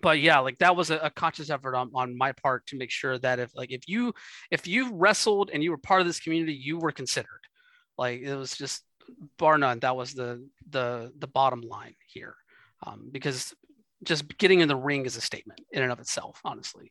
[0.00, 2.90] but yeah, like that was a, a conscious effort on, on my part to make
[2.90, 4.14] sure that if like if you
[4.50, 7.28] if you wrestled and you were part of this community, you were considered.
[7.98, 8.82] Like it was just
[9.36, 9.80] bar none.
[9.80, 12.36] That was the the the bottom line here,
[12.86, 13.54] um, because
[14.02, 16.90] just getting in the ring is a statement in and of itself, honestly.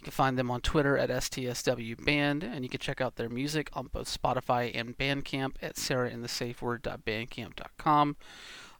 [0.00, 3.28] You can find them on Twitter at STSW Band, and you can check out their
[3.28, 8.16] music on both Spotify and Bandcamp at sarahinthesafeword.bandcamp.com.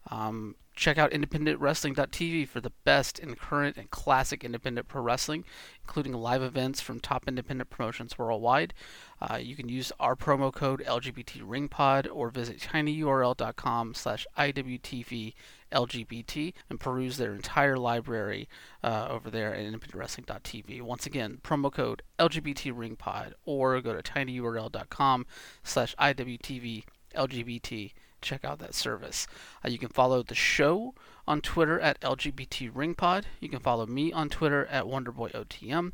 [0.09, 5.45] Um, check out independentwrestling.tv for the best in current and classic independent pro wrestling,
[5.83, 8.73] including live events from top independent promotions worldwide.
[9.21, 15.35] Uh, you can use our promo code LGBTRingPod or visit tinyurl.com slash IWTV
[15.73, 18.49] and peruse their entire library
[18.83, 20.81] uh, over there at independentwrestling.tv.
[20.83, 25.27] Once again, promo code LGBTRingPod or go to tinyurl.com
[25.63, 26.85] slash IWTV
[28.21, 29.27] check out that service.
[29.65, 30.95] Uh, you can follow the show
[31.27, 33.25] on Twitter at LGBT Ringpod.
[33.41, 35.93] You can follow me on Twitter at WonderboyOTM.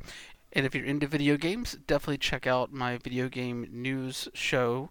[0.53, 4.91] And if you're into video games, definitely check out my video game news show,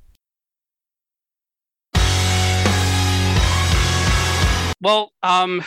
[4.81, 5.63] Well, um,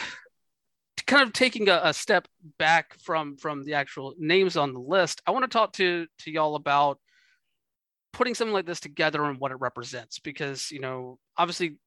[1.06, 2.26] kind of taking a, a, step
[2.58, 6.30] back from from the actual names on the list, I want to talk to to
[6.30, 6.98] y'all about
[8.12, 11.78] putting something like this together and what it represents because you know obviously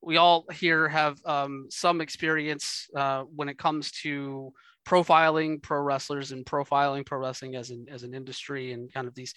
[0.00, 4.52] we all here have um, some experience uh, when it comes to
[4.84, 9.14] profiling pro wrestlers and profiling pro wrestling as an as an industry and kind of
[9.14, 9.34] these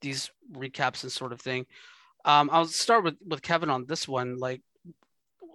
[0.00, 1.66] these recaps and sort of thing.
[2.24, 4.36] Um, I'll start with with Kevin on this one.
[4.36, 4.62] Like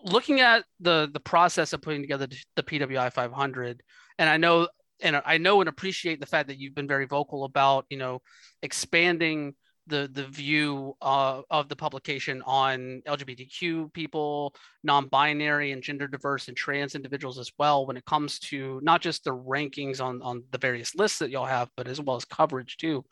[0.03, 3.83] looking at the the process of putting together the PWI 500,
[4.17, 4.67] and I know
[5.01, 8.21] and I know and appreciate the fact that you've been very vocal about you know
[8.61, 9.55] expanding
[9.87, 16.55] the the view uh, of the publication on LGBTQ people, non-binary and gender diverse and
[16.55, 20.57] trans individuals as well when it comes to not just the rankings on on the
[20.57, 23.03] various lists that y'all have, but as well as coverage too.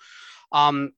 [0.52, 0.92] Um,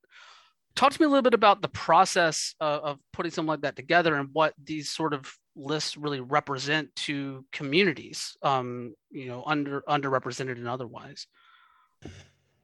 [0.76, 3.76] talk to me a little bit about the process of, of putting something like that
[3.76, 9.82] together and what these sort of lists really represent to communities, um, you know, under
[9.82, 11.28] underrepresented and otherwise.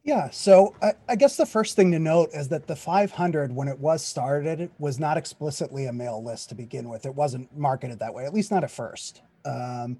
[0.03, 3.67] Yeah, so I, I, guess the first thing to note is that the 500, when
[3.67, 7.07] it was started, it was not explicitly a male list to begin with.
[7.07, 9.23] It wasn't marketed that way, at least not at first.
[9.45, 9.99] Um,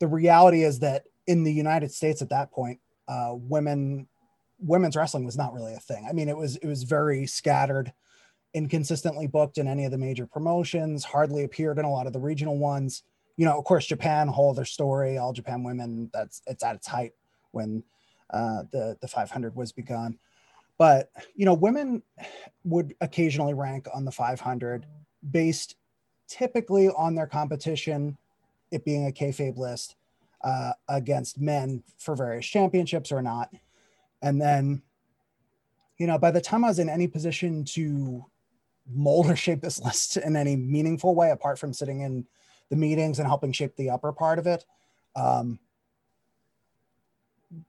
[0.00, 4.08] the reality is that in the United States at that point, uh, women
[4.58, 6.06] women's wrestling was not really a thing.
[6.08, 7.92] I mean, it was it was very scattered,
[8.54, 12.20] inconsistently booked in any of the major promotions, hardly appeared in a lot of the
[12.20, 13.02] regional ones.
[13.36, 15.18] You know, of course, Japan, whole other story.
[15.18, 17.12] All Japan women, that's it's at its height
[17.50, 17.82] when
[18.30, 20.18] uh, the the 500 was begun.
[20.78, 22.02] But you know, women
[22.64, 24.86] would occasionally rank on the 500
[25.30, 25.76] based
[26.28, 28.16] typically on their competition,
[28.70, 29.96] it being a kayfabe list
[30.42, 33.50] uh, against men for various championships or not.
[34.24, 34.82] And then,
[35.98, 38.24] you know, by the time I was in any position to
[38.90, 42.26] mold or shape this list in any meaningful way, apart from sitting in
[42.70, 44.64] the meetings and helping shape the upper part of it,
[45.14, 45.60] um,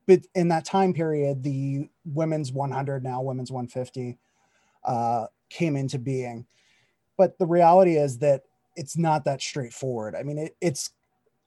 [0.07, 4.17] but in that time period, the women's 100, now women's 150,
[4.85, 6.45] uh, came into being.
[7.17, 8.43] But the reality is that
[8.75, 10.15] it's not that straightforward.
[10.15, 10.91] I mean, it, it's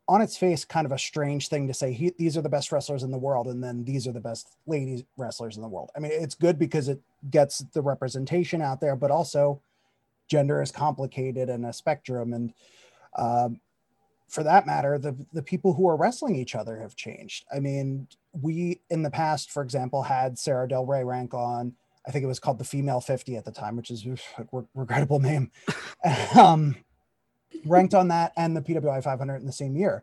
[0.08, 2.72] on its face kind of a strange thing to say he, these are the best
[2.72, 5.90] wrestlers in the world and then these are the best ladies wrestlers in the world.
[5.94, 9.60] I mean, it's good because it gets the representation out there, but also
[10.26, 12.32] gender is complicated and a spectrum.
[12.32, 12.54] And
[13.16, 13.60] um,
[14.28, 17.44] for that matter, the, the people who are wrestling each other have changed.
[17.54, 21.74] I mean, we in the past, for example, had Sarah Del Rey rank on,
[22.06, 24.44] I think it was called the Female 50 at the time, which is a
[24.74, 25.50] regrettable name,
[26.38, 26.76] um,
[27.64, 30.02] ranked on that and the PWI 500 in the same year.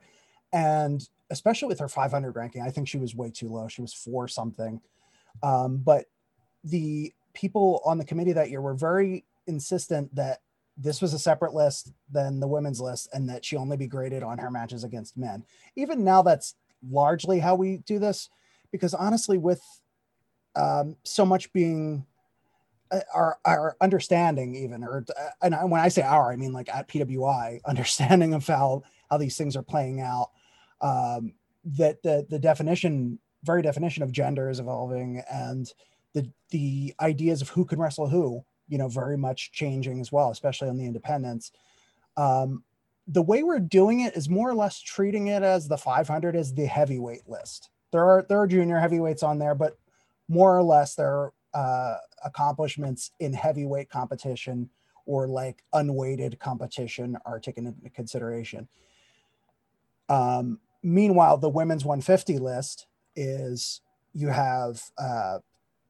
[0.54, 3.68] And especially with her 500 ranking, I think she was way too low.
[3.68, 4.82] She was four something.
[5.44, 6.06] Um, but
[6.64, 10.40] the people on the committee that year were very insistent that
[10.78, 14.24] this was a separate list than the women's list and that she only be graded
[14.24, 15.44] on her matches against men.
[15.76, 16.56] Even now, that's
[16.90, 18.30] largely how we do this
[18.72, 19.62] because honestly, with
[20.56, 22.06] um, so much being
[23.14, 26.88] our, our understanding even or uh, and when i say our i mean like at
[26.88, 30.30] pwi understanding of how how these things are playing out
[30.82, 35.72] um, that the the definition very definition of gender is evolving and
[36.14, 40.32] the the ideas of who can wrestle who you know very much changing as well
[40.32, 41.52] especially on the independents.
[42.18, 42.64] Um,
[43.08, 46.54] the way we're doing it is more or less treating it as the 500 is
[46.54, 47.70] the heavyweight list.
[47.92, 49.78] There are there are junior heavyweights on there but
[50.28, 54.70] more or less there are uh, accomplishments in heavyweight competition
[55.08, 58.68] or like unweighted competition are taken into consideration
[60.10, 63.82] um, meanwhile the women's 150 list is
[64.14, 65.40] you have uh,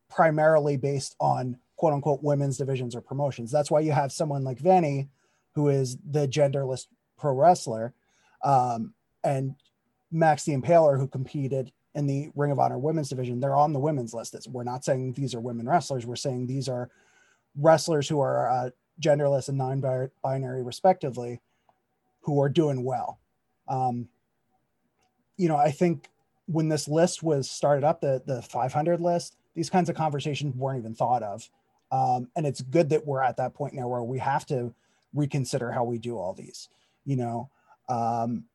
[0.10, 3.52] primarily based on quote unquote women's divisions or promotions.
[3.52, 5.10] That's why you have someone like Vanny,
[5.54, 7.94] who is the genderless pro wrestler,
[8.44, 9.56] um, and
[10.12, 13.40] Max the Impaler, who competed in the Ring of Honor women's division.
[13.40, 14.36] They're on the women's list.
[14.36, 16.06] It's, we're not saying these are women wrestlers.
[16.06, 16.90] We're saying these are
[17.58, 18.70] wrestlers who are uh,
[19.02, 21.42] genderless and non-binary, respectively,
[22.22, 23.20] who are doing well.
[23.68, 24.10] Um,
[25.38, 26.10] you know, I think
[26.48, 30.80] when this list was started up, the the 500 list, these kinds of conversations weren't
[30.80, 31.50] even thought of.
[31.92, 34.74] Um, and it's good that we're at that point now where we have to
[35.14, 36.68] reconsider how we do all these,
[37.06, 37.50] you know.
[37.88, 38.46] Um,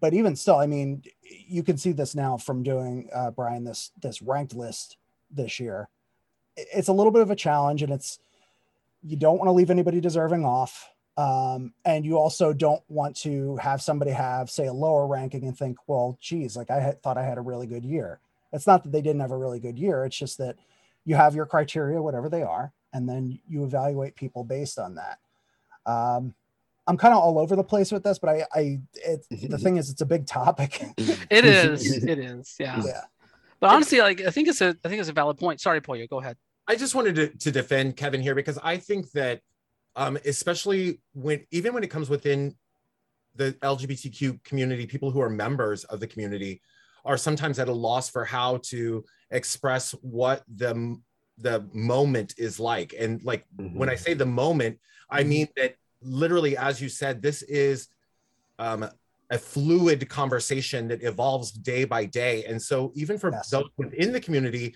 [0.00, 3.90] but even still, I mean, you can see this now from doing uh, Brian this
[4.00, 4.96] this ranked list
[5.30, 5.88] this year.
[6.56, 8.18] It's a little bit of a challenge, and it's
[9.02, 10.90] you don't want to leave anybody deserving off.
[11.16, 15.58] Um, and you also don't want to have somebody have say a lower ranking and
[15.58, 18.20] think well geez like i had, thought i had a really good year
[18.52, 20.54] it's not that they didn't have a really good year it's just that
[21.08, 25.18] you have your criteria, whatever they are, and then you evaluate people based on that.
[25.90, 26.34] Um,
[26.88, 29.76] I'm kind of all over the place with this, but I, I, it, the thing
[29.76, 30.82] is, it's a big topic.
[30.96, 32.82] it is, it is, yeah.
[32.84, 33.02] Yeah.
[33.60, 35.60] But honestly, like I think it's a, I think it's a valid point.
[35.60, 36.36] Sorry, Pollo, go ahead.
[36.66, 39.40] I just wanted to, to defend Kevin here because I think that,
[39.96, 42.54] um, especially when, even when it comes within
[43.34, 46.60] the LGBTQ community, people who are members of the community
[47.04, 50.98] are sometimes at a loss for how to express what the
[51.38, 53.78] the moment is like and like mm-hmm.
[53.78, 54.76] when i say the moment
[55.08, 55.28] i mm-hmm.
[55.28, 57.88] mean that literally as you said this is
[58.58, 58.88] um,
[59.30, 63.50] a fluid conversation that evolves day by day and so even for yes.
[63.50, 64.74] those within the community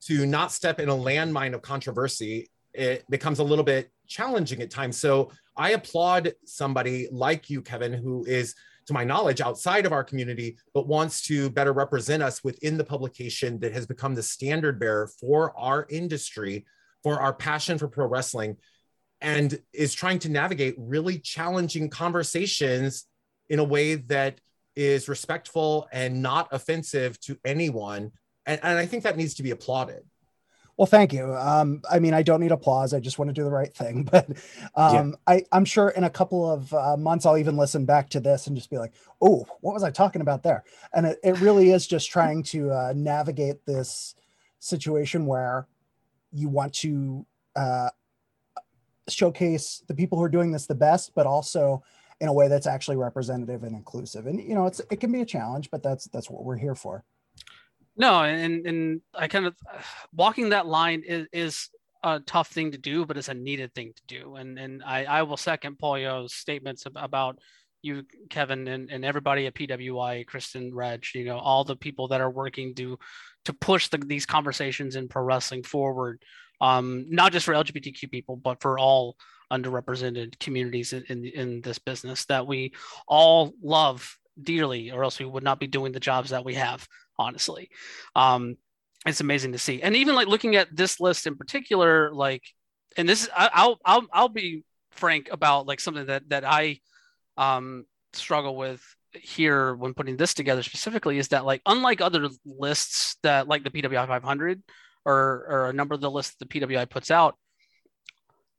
[0.00, 4.70] to not step in a landmine of controversy it becomes a little bit challenging at
[4.70, 4.98] times.
[4.98, 8.54] So I applaud somebody like you, Kevin, who is,
[8.86, 12.84] to my knowledge, outside of our community, but wants to better represent us within the
[12.84, 16.66] publication that has become the standard bearer for our industry,
[17.02, 18.56] for our passion for pro wrestling,
[19.20, 23.06] and is trying to navigate really challenging conversations
[23.48, 24.40] in a way that
[24.76, 28.12] is respectful and not offensive to anyone.
[28.46, 30.04] And, and I think that needs to be applauded.
[30.76, 31.34] Well, thank you.
[31.34, 32.94] Um, I mean, I don't need applause.
[32.94, 34.04] I just want to do the right thing.
[34.10, 34.30] But
[34.74, 35.40] um, yeah.
[35.52, 38.46] I, am sure in a couple of uh, months, I'll even listen back to this
[38.46, 40.64] and just be like, oh, what was I talking about there?
[40.94, 44.14] And it, it really is just trying to uh, navigate this
[44.58, 45.66] situation where
[46.32, 47.90] you want to uh,
[49.14, 51.82] showcase the people who are doing this the best, but also
[52.20, 54.26] in a way that's actually representative and inclusive.
[54.26, 56.74] And you know, it's it can be a challenge, but that's that's what we're here
[56.74, 57.04] for.
[57.96, 59.54] No, and and I kind of
[60.14, 61.70] walking that line is is
[62.02, 64.36] a tough thing to do, but it's a needed thing to do.
[64.36, 67.38] And and I I will second Pollo's statements about
[67.82, 72.20] you, Kevin, and, and everybody at PWI, Kristen, Reg, you know, all the people that
[72.20, 72.98] are working to
[73.46, 76.22] to push the, these conversations in pro wrestling forward,
[76.60, 79.16] um, not just for LGBTQ people, but for all
[79.52, 82.72] underrepresented communities in, in, in this business that we
[83.08, 86.86] all love dearly, or else we would not be doing the jobs that we have.
[87.18, 87.68] Honestly,
[88.14, 88.56] um,
[89.06, 89.82] it's amazing to see.
[89.82, 92.42] And even like looking at this list in particular, like,
[92.96, 96.80] and this I, I'll I'll I'll be frank about like something that that I
[97.36, 98.82] um, struggle with
[99.12, 103.70] here when putting this together specifically is that like unlike other lists that like the
[103.70, 104.62] PWI 500
[105.04, 107.36] or or a number of the lists the PWI puts out,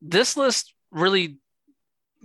[0.02, 1.38] this list really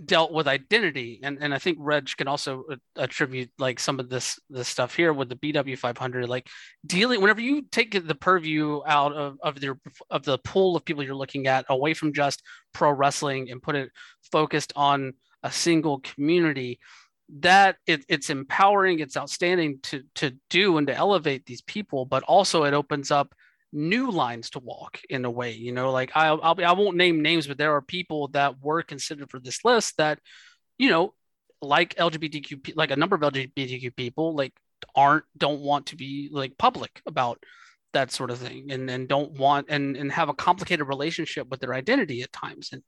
[0.03, 1.19] dealt with identity.
[1.23, 2.65] And and i think reg can also
[2.95, 6.47] attribute like some of this this stuff here with the bw 500 like
[6.85, 9.75] dealing whenever you take the purview out of of the
[10.09, 12.43] of the pool of people you're looking at away from just
[12.73, 13.89] pro wrestling and put it
[14.31, 15.13] focused on
[15.43, 16.79] a single community
[17.39, 22.23] that it, it's empowering it's outstanding to to do and to elevate these people but
[22.23, 23.33] also it opens up
[23.73, 26.95] new lines to walk in a way you know like I'll, I'll be, i won't
[26.95, 30.19] name names but there are people that were considered for this list that
[30.77, 31.13] you know
[31.61, 34.53] like lgbtq like a number of lgbtq people like
[34.95, 37.43] aren't don't want to be like public about
[37.93, 41.59] that sort of thing and and don't want and and have a complicated relationship with
[41.59, 42.69] their identity at times.
[42.71, 42.83] And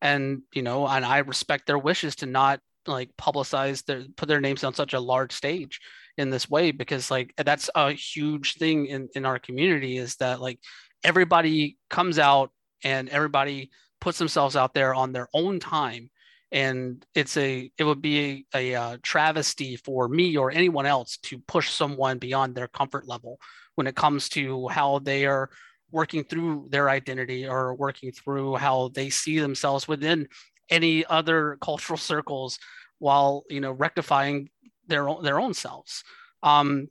[0.00, 4.40] and you know and i respect their wishes to not like publicize their put their
[4.40, 5.80] names on such a large stage
[6.18, 10.40] in this way because like that's a huge thing in in our community is that
[10.40, 10.58] like
[11.04, 12.50] everybody comes out
[12.84, 16.10] and everybody puts themselves out there on their own time.
[16.50, 21.18] And it's a it would be a, a uh, travesty for me or anyone else
[21.24, 23.38] to push someone beyond their comfort level
[23.74, 25.50] when it comes to how they are
[25.90, 30.26] working through their identity or working through how they see themselves within
[30.70, 32.58] any other cultural circles
[32.98, 34.48] while you know rectifying
[34.88, 36.02] their own their own selves.
[36.42, 36.88] Um,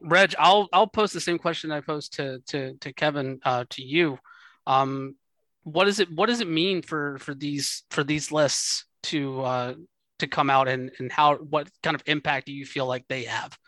[0.00, 3.82] Reg, I'll I'll post the same question I posed to to to Kevin uh, to
[3.82, 4.18] you.
[4.66, 5.16] Um,
[5.62, 6.10] what is it?
[6.10, 9.74] What does it mean for for these for these lists to uh,
[10.20, 13.24] to come out and and how what kind of impact do you feel like they
[13.24, 13.58] have?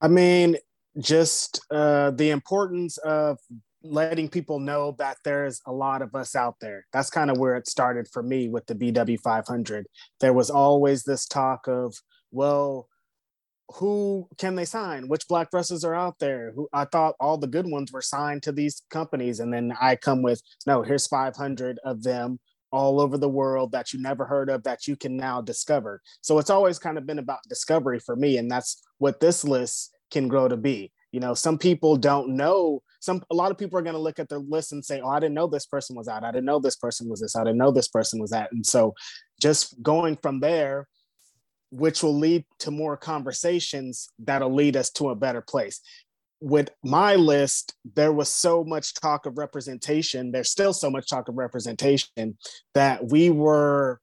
[0.00, 0.56] I mean,
[0.98, 3.38] just uh, the importance of
[3.82, 6.86] letting people know that there's a lot of us out there.
[6.92, 9.86] That's kind of where it started for me with the BW 500.
[10.20, 11.94] There was always this talk of,
[12.30, 12.88] well,
[13.74, 15.08] who can they sign?
[15.08, 16.52] Which black wrestlers are out there?
[16.54, 19.96] Who I thought all the good ones were signed to these companies, and then I
[19.96, 20.82] come with no.
[20.82, 22.40] Here's 500 of them
[22.72, 26.00] all over the world that you never heard of that you can now discover.
[26.20, 29.96] So it's always kind of been about discovery for me, and that's what this list
[30.10, 30.92] can grow to be.
[31.12, 32.82] You know, some people don't know.
[33.00, 35.08] Some a lot of people are going to look at their list and say, "Oh,
[35.08, 36.24] I didn't know this person was out.
[36.24, 37.34] I didn't know this person was this.
[37.34, 38.94] I didn't know this person was that." And so,
[39.40, 40.86] just going from there
[41.70, 45.80] which will lead to more conversations that'll lead us to a better place.
[46.40, 50.32] With my list, there was so much talk of representation.
[50.32, 52.38] There's still so much talk of representation
[52.74, 54.00] that we were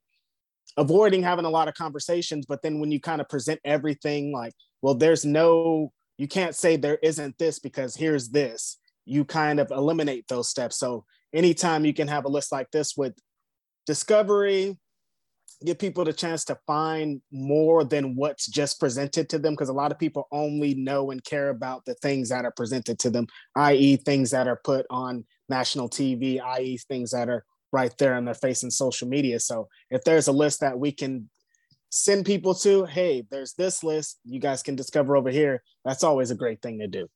[0.76, 2.46] avoiding having a lot of conversations.
[2.46, 6.76] But then when you kind of present everything like, well, there's no, you can't say
[6.76, 10.78] there isn't this because here's this, you kind of eliminate those steps.
[10.78, 13.14] So anytime you can have a list like this with
[13.86, 14.76] discovery,
[15.64, 19.72] give people the chance to find more than what's just presented to them because a
[19.72, 23.26] lot of people only know and care about the things that are presented to them
[23.56, 28.24] i.e things that are put on national tv i.e things that are right there in
[28.24, 29.40] their face in social media.
[29.40, 31.28] So if there's a list that we can
[31.90, 36.30] send people to hey there's this list you guys can discover over here that's always
[36.30, 37.08] a great thing to do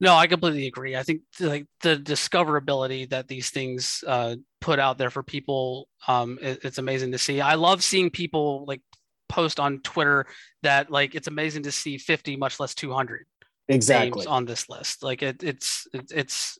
[0.00, 0.94] No, I completely agree.
[0.94, 6.38] I think like the discoverability that these things uh, put out there for people, um,
[6.40, 7.40] it, it's amazing to see.
[7.40, 8.80] I love seeing people like
[9.28, 10.26] post on Twitter
[10.62, 13.26] that like it's amazing to see 50, much less 200
[13.66, 15.02] exactly on this list.
[15.02, 16.58] Like it, it's it, it's.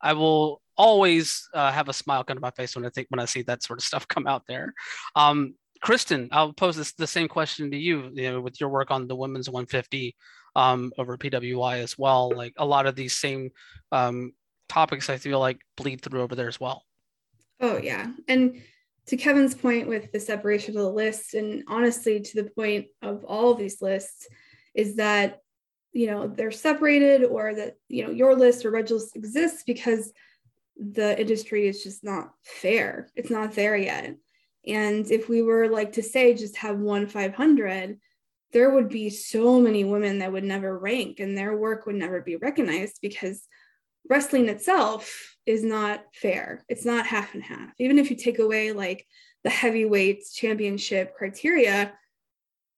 [0.00, 3.20] I will always uh, have a smile come to my face when I think when
[3.20, 4.74] I see that sort of stuff come out there.
[5.14, 8.10] Um, Kristen, I'll pose this the same question to you.
[8.12, 10.14] You know, with your work on the women's 150
[10.56, 12.32] um, over PWI as well.
[12.34, 13.50] Like a lot of these same
[13.92, 14.32] um,
[14.68, 16.84] topics, I feel like bleed through over there as well.
[17.60, 18.60] Oh yeah, and
[19.06, 23.24] to Kevin's point with the separation of the list, and honestly, to the point of
[23.24, 24.28] all of these lists,
[24.74, 25.40] is that
[25.92, 30.12] you know they're separated, or that you know your list or Red list exists because
[30.76, 33.08] the industry is just not fair.
[33.16, 34.16] It's not there yet.
[34.68, 37.98] And if we were like to say just have one 500,
[38.52, 42.20] there would be so many women that would never rank and their work would never
[42.20, 43.46] be recognized because
[44.08, 46.64] wrestling itself is not fair.
[46.68, 47.72] It's not half and half.
[47.78, 49.06] Even if you take away like
[49.44, 51.92] the heavyweights championship criteria,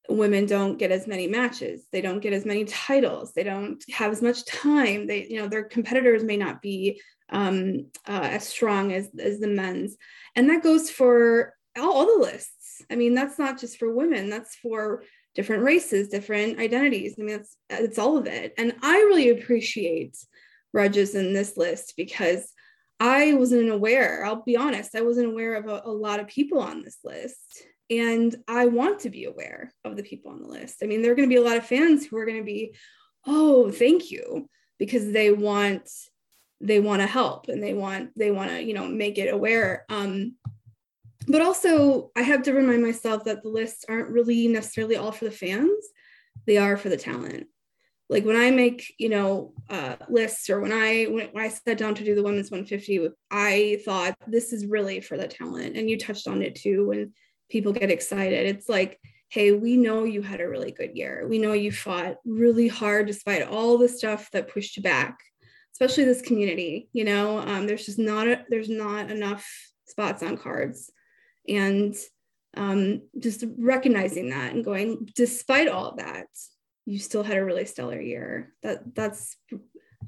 [0.08, 1.86] women don't get as many matches.
[1.92, 3.32] They don't get as many titles.
[3.32, 5.06] They don't have as much time.
[5.06, 9.46] They, you know, their competitors may not be um, uh, as strong as, as the
[9.46, 9.96] men's.
[10.34, 12.82] And that goes for all, all the lists.
[12.90, 15.02] I mean, that's not just for women, that's for
[15.34, 17.14] different races, different identities.
[17.18, 18.54] I mean, that's it's all of it.
[18.58, 20.16] And I really appreciate
[20.72, 22.52] Reg's in this list because
[22.98, 26.60] I wasn't aware, I'll be honest, I wasn't aware of a, a, lot of people
[26.60, 27.64] on this list.
[27.88, 30.76] And I want to be aware of the people on the list.
[30.82, 32.44] I mean, there are going to be a lot of fans who are going to
[32.44, 32.76] be,
[33.26, 35.88] oh, thank you, because they want
[36.60, 39.86] they want to help and they want they want to you know make it aware
[39.88, 40.34] um
[41.30, 45.24] but also i have to remind myself that the lists aren't really necessarily all for
[45.24, 45.84] the fans.
[46.46, 47.46] They are for the talent.
[48.08, 51.78] Like when i make you know uh, lists or when i when, when i sat
[51.78, 55.76] down to do the women's 150 i thought this is really for the talent.
[55.76, 57.12] And you touched on it too when
[57.48, 58.46] people get excited.
[58.46, 61.26] It's like hey we know you had a really good year.
[61.28, 65.18] We know you fought really hard despite all the stuff that pushed you back
[65.72, 67.38] especially this community you know?
[67.38, 69.48] Um, there's just not a, there's not enough
[69.86, 70.90] spots on cards
[71.48, 71.94] and
[72.56, 76.26] um, just recognizing that and going despite all that
[76.86, 79.36] you still had a really stellar year that that's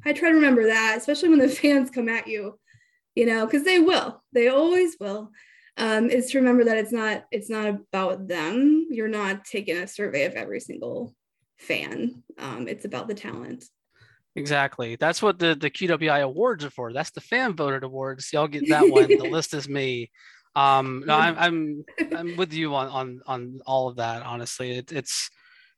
[0.04, 2.58] i try to remember that especially when the fans come at you
[3.14, 5.30] you know because they will they always will
[5.78, 9.86] um, is to remember that it's not it's not about them you're not taking a
[9.86, 11.14] survey of every single
[11.58, 13.64] fan um, it's about the talent
[14.34, 14.96] Exactly.
[14.96, 16.92] That's what the the QWI awards are for.
[16.92, 18.32] That's the fan voted awards.
[18.32, 19.08] Y'all get that one.
[19.08, 20.10] the list is me.
[20.54, 21.84] Um, no, I'm I'm
[22.16, 24.22] I'm with you on on on all of that.
[24.22, 25.30] Honestly, it, it's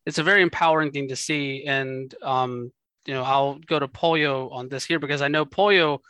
[0.07, 2.73] it's a very empowering thing to see, and um,
[3.07, 6.01] you know, I'll go to Pollo on this here because I know Pollo,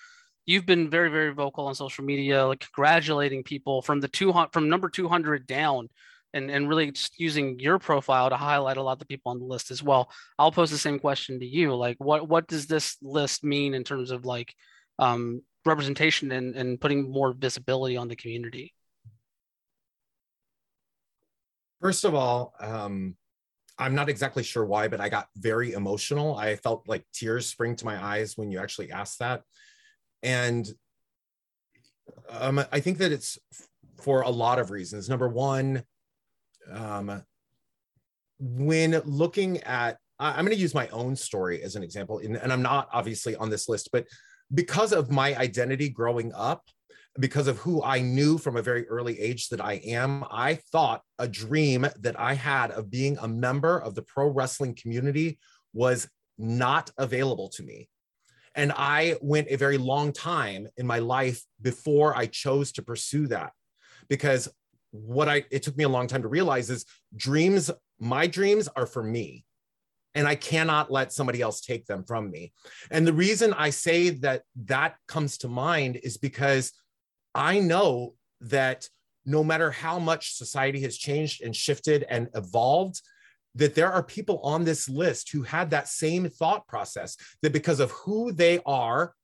[0.46, 4.68] you've been very very vocal on social media, like congratulating people from the two from
[4.68, 5.88] number two hundred down
[6.34, 9.38] and, and really just using your profile to highlight a lot of the people on
[9.38, 10.10] the list as well.
[10.38, 11.74] I'll pose the same question to you.
[11.74, 14.54] Like what what does this list mean in terms of like
[14.98, 18.72] um, representation and, and putting more visibility on the community?
[21.80, 23.16] First of all, um,
[23.78, 26.36] I'm not exactly sure why, but I got very emotional.
[26.36, 29.42] I felt like tears spring to my eyes when you actually asked that.
[30.22, 30.66] And
[32.30, 33.38] um, I think that it's
[34.00, 35.08] for a lot of reasons.
[35.08, 35.82] Number one,
[36.70, 37.22] um,
[38.38, 42.52] when looking at i'm going to use my own story as an example and, and
[42.52, 44.06] i'm not obviously on this list but
[44.52, 46.62] because of my identity growing up
[47.20, 51.02] because of who i knew from a very early age that i am i thought
[51.18, 55.38] a dream that i had of being a member of the pro wrestling community
[55.72, 57.88] was not available to me
[58.56, 63.28] and i went a very long time in my life before i chose to pursue
[63.28, 63.52] that
[64.08, 64.48] because
[64.94, 66.86] what I it took me a long time to realize is
[67.16, 69.44] dreams, my dreams are for me.
[70.14, 72.52] And I cannot let somebody else take them from me.
[72.90, 76.72] And the reason I say that that comes to mind is because
[77.34, 78.88] I know that
[79.26, 83.00] no matter how much society has changed and shifted and evolved,
[83.54, 87.80] that there are people on this list who had that same thought process that because
[87.80, 89.14] of who they are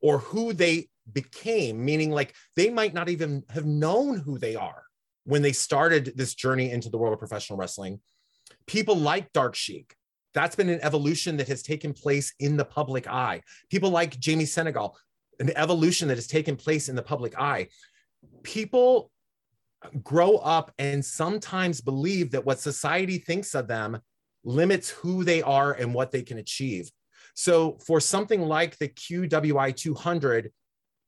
[0.00, 4.82] or who they became, meaning like they might not even have known who they are
[5.24, 8.00] when they started this journey into the world of professional wrestling,
[8.66, 9.94] people like Dark Sheik,
[10.34, 13.42] that's been an evolution that has taken place in the public eye.
[13.70, 14.96] People like Jamie Senegal,
[15.40, 17.68] an evolution that has taken place in the public eye.
[18.42, 19.10] People
[20.02, 24.00] grow up and sometimes believe that what society thinks of them
[24.44, 26.90] limits who they are and what they can achieve.
[27.34, 30.50] So for something like the QWI 200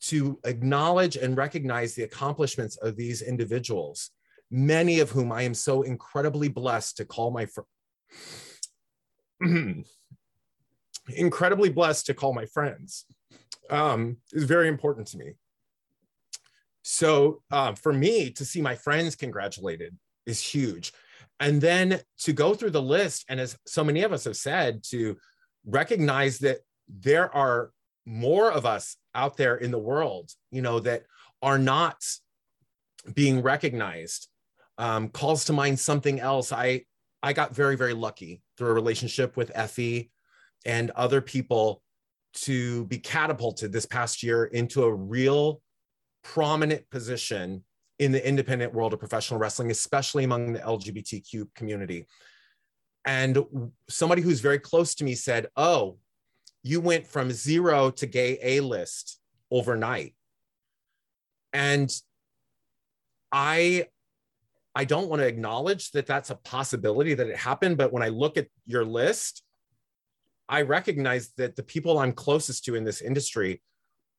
[0.03, 4.11] to acknowledge and recognize the accomplishments of these individuals,
[4.51, 8.50] many of whom I am so incredibly blessed to call my friends.
[11.17, 13.07] incredibly blessed to call my friends
[13.71, 15.33] um, is very important to me.
[16.83, 20.93] So uh, for me to see my friends congratulated is huge.
[21.39, 24.83] And then to go through the list, and as so many of us have said,
[24.91, 25.17] to
[25.65, 27.71] recognize that there are
[28.07, 31.05] more of us out there in the world, you know, that
[31.43, 31.97] are not
[33.15, 34.29] being recognized.
[34.79, 36.53] Um, calls to mind something else.
[36.53, 36.85] I
[37.23, 40.11] I got very very lucky through a relationship with Effie
[40.65, 41.83] and other people
[42.33, 45.61] to be catapulted this past year into a real
[46.23, 47.65] prominent position
[47.99, 52.07] in the independent world of professional wrestling, especially among the LGBTQ community.
[53.05, 53.45] And
[53.89, 55.99] somebody who's very close to me said, Oh,
[56.63, 60.15] you went from zero to gay A list overnight.
[61.53, 61.91] And
[63.33, 63.87] I
[64.75, 68.09] I don't want to acknowledge that that's a possibility that it happened, but when I
[68.09, 69.43] look at your list,
[70.49, 73.63] I recognize that the people I'm closest to in this industry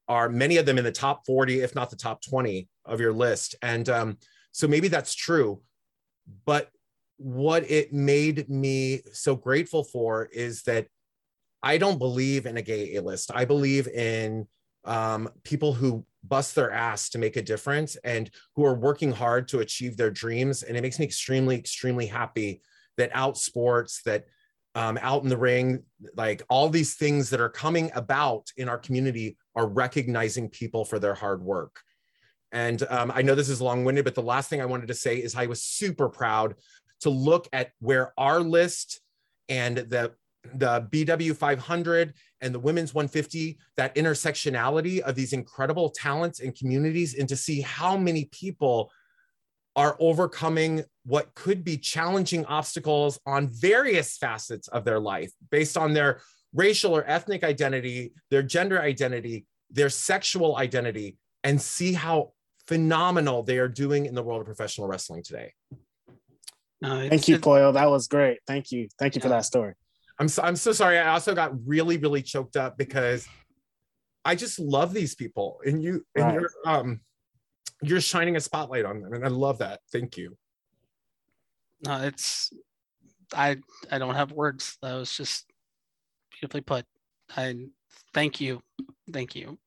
[0.07, 3.13] are many of them in the top 40, if not the top 20 of your
[3.13, 3.55] list.
[3.61, 4.17] And um,
[4.51, 5.61] so maybe that's true.
[6.45, 6.69] But
[7.17, 10.87] what it made me so grateful for is that
[11.63, 13.31] I don't believe in a gay A list.
[13.33, 14.47] I believe in
[14.83, 19.47] um, people who bust their ass to make a difference and who are working hard
[19.49, 20.63] to achieve their dreams.
[20.63, 22.61] And it makes me extremely, extremely happy
[22.97, 24.25] that out sports, that
[24.75, 25.83] um, out in the ring,
[26.15, 30.99] like all these things that are coming about in our community are recognizing people for
[30.99, 31.81] their hard work.
[32.51, 34.93] And um, I know this is long winded, but the last thing I wanted to
[34.93, 36.55] say is I was super proud
[37.01, 39.01] to look at where our list
[39.49, 40.13] and the
[40.55, 47.15] the BW 500 and the women's 150, that intersectionality of these incredible talents and communities,
[47.15, 48.91] and to see how many people
[49.75, 55.93] are overcoming what could be challenging obstacles on various facets of their life based on
[55.93, 56.21] their
[56.53, 62.33] racial or ethnic identity, their gender identity, their sexual identity, and see how
[62.67, 65.53] phenomenal they are doing in the world of professional wrestling today.
[66.81, 67.71] No, Thank you, Pollo.
[67.71, 68.39] That was great.
[68.47, 68.89] Thank you.
[68.99, 69.23] Thank you yeah.
[69.23, 69.73] for that story.
[70.21, 70.99] I'm so, I'm so sorry.
[70.99, 73.27] I also got really, really choked up because
[74.23, 76.33] I just love these people, and you and right.
[76.35, 77.01] you're um
[77.81, 79.79] you're shining a spotlight on them, and I love that.
[79.91, 80.37] Thank you.
[81.87, 82.53] No, it's
[83.33, 83.57] I
[83.89, 84.77] I don't have words.
[84.83, 85.51] That was just
[86.29, 86.85] beautifully put.
[87.35, 87.55] I
[88.13, 88.61] thank you,
[89.11, 89.57] thank you.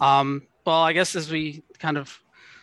[0.00, 2.18] Um, well, I guess as we kind of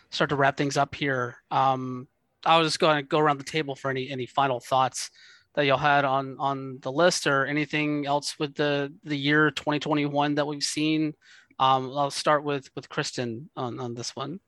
[0.09, 2.05] start to wrap things up here, um,
[2.43, 5.09] I was just going to go around the table for any any final thoughts
[5.55, 10.35] that y'all had on on the list or anything else with the the year 2021
[10.35, 11.13] that we've seen.
[11.59, 14.39] Um, I'll start with with Kristen on on this one.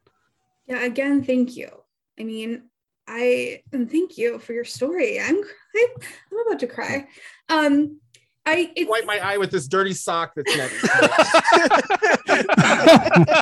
[0.68, 1.70] Yeah, again, thank you.
[2.20, 2.64] I mean,
[3.08, 5.20] I and thank you for your story.
[5.20, 7.08] I'm I'm about to cry.
[7.50, 8.00] Um,
[8.48, 10.82] I wipe my eye with this dirty sock that's next.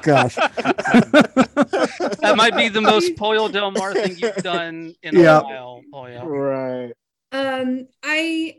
[0.02, 5.40] Gosh, that might be the most Pollo Del Mar thing you've done in yeah.
[5.40, 6.22] a while, Oh, yeah.
[6.24, 6.94] Right.
[7.34, 8.58] Um, I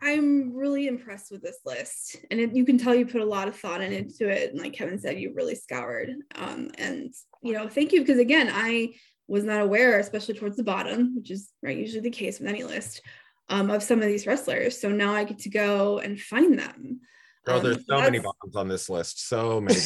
[0.00, 3.48] I'm really impressed with this list, and it, you can tell you put a lot
[3.48, 4.52] of thought into it.
[4.52, 6.10] And like Kevin said, you really scoured.
[6.36, 8.94] Um, and you know, thank you because again, I
[9.26, 12.64] was not aware, especially towards the bottom, which is right usually the case with any
[12.64, 13.00] list,
[13.48, 14.80] um, of some of these wrestlers.
[14.80, 17.00] So now I get to go and find them.
[17.44, 19.26] Girl, um, there's so many bombs on this list.
[19.26, 19.80] So many.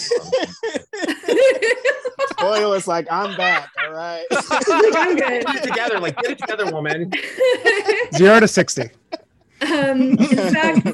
[2.39, 3.71] Boyle is like, I'm back.
[3.87, 4.25] All right.
[4.33, 5.45] I'm good.
[5.47, 6.01] Get it together.
[6.01, 7.13] Like, get it together, woman.
[8.15, 8.83] Zero to 60.
[9.63, 10.87] Um, in fact,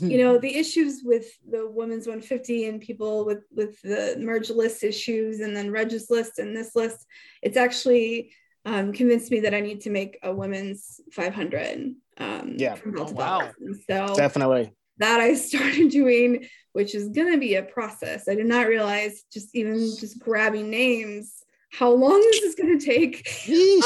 [0.00, 4.82] you know, the issues with the women's 150 and people with with the merge list
[4.82, 7.06] issues and then Reg's list and this list,
[7.42, 8.32] it's actually
[8.64, 11.94] um, convinced me that I need to make a women's 500.
[12.18, 12.76] Um, yeah.
[12.96, 13.50] Oh, wow.
[13.88, 18.28] so definitely that I started doing, which is going to be a process.
[18.28, 21.37] I did not realize just even just grabbing names
[21.70, 23.28] how long this is going to take.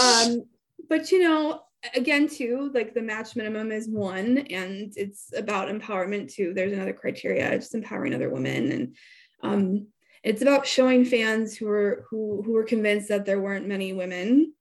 [0.01, 0.45] Um,
[0.89, 1.63] but you know,
[1.95, 6.55] again too like the match minimum is one and it's about empowerment too.
[6.55, 8.97] There's another criteria just empowering other women and
[9.43, 9.87] um,
[10.23, 14.55] it's about showing fans who are who who were convinced that there weren't many women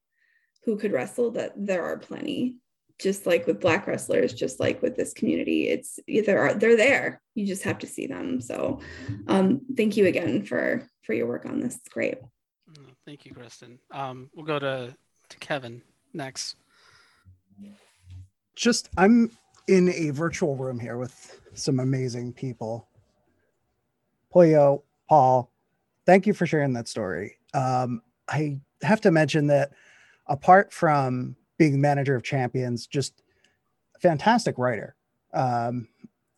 [0.64, 2.58] who could wrestle that there are plenty.
[2.98, 7.20] Just like with black wrestlers just like with this community it's either are they're there.
[7.34, 8.40] You just have to see them.
[8.40, 8.80] So
[9.28, 11.76] um, thank you again for for your work on this.
[11.76, 12.18] It's great
[13.04, 14.94] thank you kristen um, we'll go to
[15.28, 15.82] to kevin
[16.12, 16.56] next
[18.54, 19.30] just I'm
[19.68, 22.88] in a virtual room here with some amazing people.
[24.30, 25.50] Pollo, Paul,
[26.06, 27.38] thank you for sharing that story.
[27.54, 29.72] Um, I have to mention that
[30.26, 33.22] apart from being manager of champions, just
[34.00, 34.96] fantastic writer.
[35.34, 35.88] Um,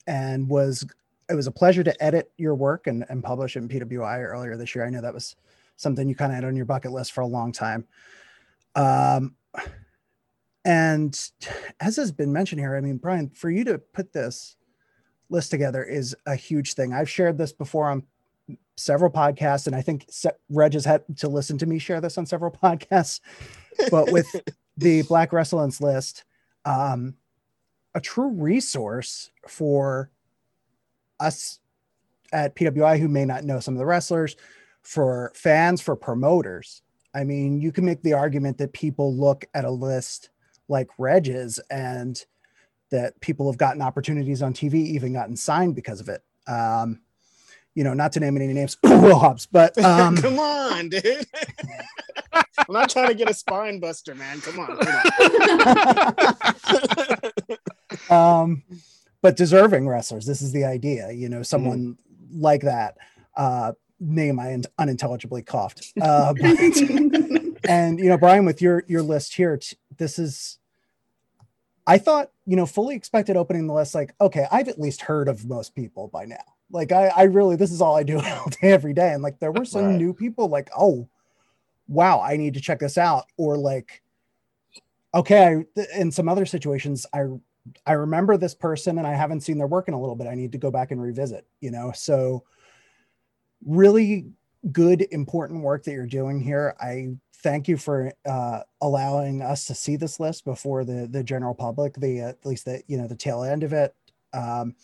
[0.07, 0.85] and was
[1.31, 4.75] it was a pleasure to edit your work and, and publish in PWI earlier this
[4.75, 4.85] year.
[4.85, 5.37] I know that was
[5.77, 7.87] something you kind of had on your bucket list for a long time.
[8.75, 9.35] Um,
[10.65, 11.31] and
[11.81, 14.57] as has been mentioned here, I mean, Brian, for you to put this
[15.29, 16.93] list together is a huge thing.
[16.93, 18.05] I've shared this before on
[18.77, 20.09] several podcasts, and I think
[20.49, 23.21] Reg has had to listen to me share this on several podcasts.
[23.91, 24.27] But with
[24.77, 26.25] the Black Wrestling list,
[26.65, 27.15] um,
[27.95, 30.11] a true resource for
[31.21, 31.61] us
[32.33, 34.37] at PWI who may not know some of the wrestlers,
[34.85, 36.83] for fans, for promoters.
[37.15, 40.31] I mean, you can make the argument that people look at a list
[40.69, 42.23] like Reg's and
[42.91, 46.23] that people have gotten opportunities on TV, even gotten signed because of it.
[46.47, 47.01] Um,
[47.75, 51.27] you know, not to name any names, Will Hobbs, but um, come on, dude.
[52.33, 54.41] I'm not trying to get a spine buster, man.
[54.41, 54.79] Come on.
[54.79, 54.95] Come
[58.11, 58.41] on.
[58.43, 58.63] um,
[59.23, 60.27] but deserving wrestlers.
[60.27, 61.11] This is the idea.
[61.13, 62.41] You know, someone mm-hmm.
[62.41, 62.97] like that.
[63.37, 65.93] Uh, name I unintelligibly coughed.
[66.01, 66.59] Uh, but,
[67.69, 70.59] and you know, Brian, with your your list here, t- this is.
[71.87, 73.95] I thought, you know, fully expected opening the list.
[73.95, 76.43] Like, okay, I've at least heard of most people by now.
[76.71, 79.13] Like, I, I really, this is all I do all day, every day.
[79.13, 79.95] And like, there were some right.
[79.95, 80.49] new people.
[80.49, 81.07] Like, oh,
[81.87, 83.27] wow, I need to check this out.
[83.37, 84.03] Or like,
[85.15, 87.27] okay, I, in some other situations, I
[87.87, 90.27] I remember this person and I haven't seen their work in a little bit.
[90.27, 91.47] I need to go back and revisit.
[91.61, 92.45] You know, so
[93.67, 94.27] really
[94.73, 96.75] good, important work that you're doing here.
[96.81, 101.55] I thank you for uh, allowing us to see this list before the the general
[101.55, 103.95] public, the at least the you know the tail end of it,
[104.33, 104.75] um,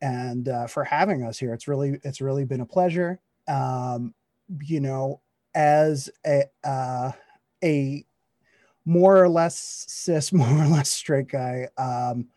[0.00, 1.52] and uh, for having us here.
[1.52, 3.20] It's really it's really been a pleasure.
[3.48, 4.14] Um,
[4.62, 5.20] you know,
[5.54, 7.12] as a uh,
[7.62, 8.04] a
[8.84, 12.28] more or less cis, more or less straight guy, um,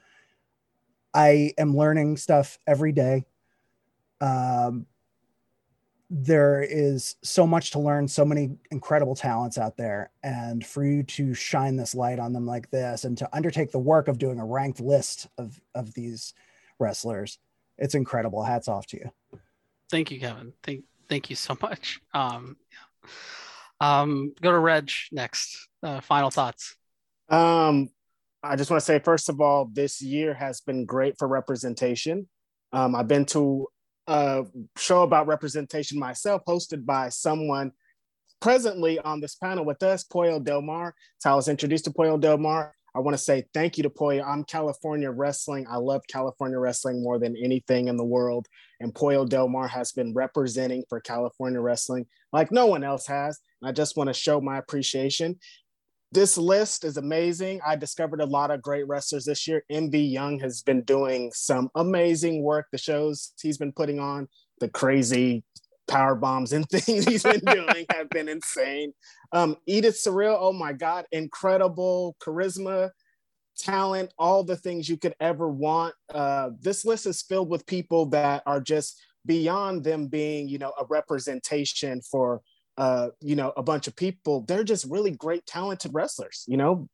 [1.13, 3.25] I am learning stuff every day.
[4.19, 4.87] Um,
[6.15, 10.11] there is so much to learn, so many incredible talents out there.
[10.21, 13.79] And for you to shine this light on them like this and to undertake the
[13.79, 16.35] work of doing a ranked list of, of these
[16.77, 17.39] wrestlers,
[17.79, 18.43] it's incredible.
[18.43, 19.39] Hats off to you.
[19.89, 20.53] Thank you, Kevin.
[20.61, 21.99] Thank, thank you so much.
[22.13, 22.57] Um,
[23.81, 25.67] um, go to Reg next.
[25.81, 26.75] Uh, final thoughts.
[27.27, 27.89] Um,
[28.43, 32.29] I just want to say, first of all, this year has been great for representation.
[32.71, 33.67] Um, I've been to
[34.07, 34.45] a
[34.77, 37.71] show about representation myself, hosted by someone
[38.41, 40.93] presently on this panel with us, Pollo Del Mar.
[41.17, 42.73] That's I was introduced to Pollo Del Mar.
[42.95, 44.21] I want to say thank you to Pollo.
[44.21, 45.65] I'm California wrestling.
[45.69, 48.47] I love California wrestling more than anything in the world.
[48.81, 53.39] And Pollo Del Mar has been representing for California wrestling like no one else has.
[53.61, 55.39] And I just want to show my appreciation
[56.13, 57.59] this list is amazing.
[57.65, 59.63] I discovered a lot of great wrestlers this year.
[59.71, 62.67] MV Young has been doing some amazing work.
[62.71, 64.27] The shows he's been putting on,
[64.59, 65.43] the crazy
[65.87, 68.93] power bombs and things he's been doing have been insane.
[69.31, 72.91] Um, Edith Surreal, oh my God, incredible charisma,
[73.57, 75.95] talent, all the things you could ever want.
[76.13, 80.73] Uh, this list is filled with people that are just beyond them being, you know,
[80.79, 82.41] a representation for
[82.77, 84.41] uh, you know, a bunch of people.
[84.41, 86.45] They're just really great, talented wrestlers.
[86.47, 86.89] You know,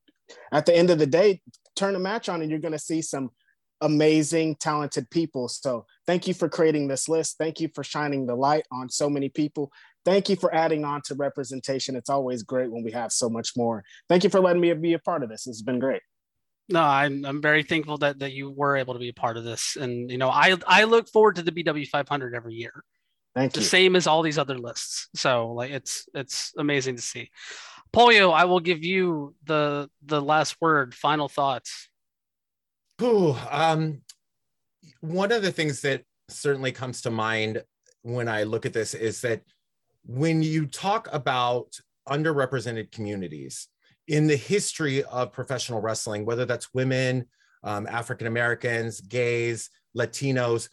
[0.51, 1.41] at the end of the day,
[1.75, 3.31] turn a match on and you're going to see some
[3.81, 5.47] amazing, talented people.
[5.47, 7.37] So thank you for creating this list.
[7.37, 9.71] Thank you for shining the light on so many people.
[10.05, 11.95] Thank you for adding on to representation.
[11.95, 13.83] It's always great when we have so much more.
[14.07, 15.47] Thank you for letting me be a part of this.
[15.47, 16.01] It's been great.
[16.71, 19.43] No, I'm I'm very thankful that that you were able to be a part of
[19.43, 22.83] this, and you know I I look forward to the BW 500 every year.
[23.35, 23.65] Thank the you.
[23.65, 25.07] same as all these other lists.
[25.15, 27.29] So like it's it's amazing to see.
[27.91, 30.93] Pollo, I will give you the the last word.
[30.93, 31.89] Final thoughts.
[33.01, 34.01] Ooh, um,
[35.01, 37.63] one of the things that certainly comes to mind
[38.01, 39.41] when I look at this is that
[40.05, 43.67] when you talk about underrepresented communities
[44.07, 47.25] in the history of professional wrestling, whether that's women,
[47.63, 50.69] um, African Americans, gays, Latinos,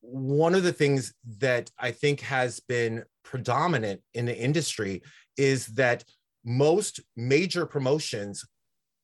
[0.00, 5.02] one of the things that I think has been predominant in the industry
[5.36, 6.04] is that
[6.44, 8.44] most major promotions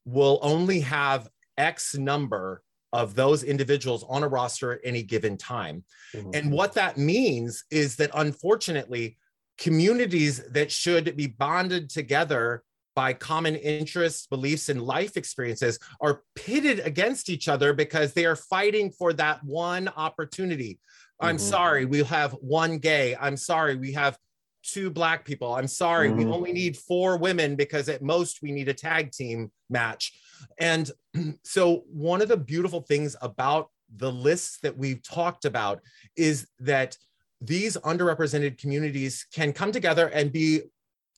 [0.05, 5.85] will only have X number of those individuals on a roster at any given time.
[6.15, 6.31] Mm-hmm.
[6.33, 9.19] And what that means is that unfortunately,
[9.59, 12.63] communities that should be bonded together
[12.95, 18.37] by common interests, beliefs, and life experiences are pitted against each other because they are
[18.37, 20.79] fighting for that one opportunity.
[21.21, 21.41] I'm Mhm.
[21.41, 23.17] sorry, we have one gay.
[23.17, 24.19] I'm sorry, we have
[24.63, 25.55] two black people.
[25.55, 26.33] I'm sorry, we Mhm.
[26.33, 30.13] only need four women because at most we need a tag team match.
[30.59, 30.91] And
[31.45, 35.81] so, one of the beautiful things about the lists that we've talked about
[36.17, 36.97] is that
[37.41, 40.63] these underrepresented communities can come together and be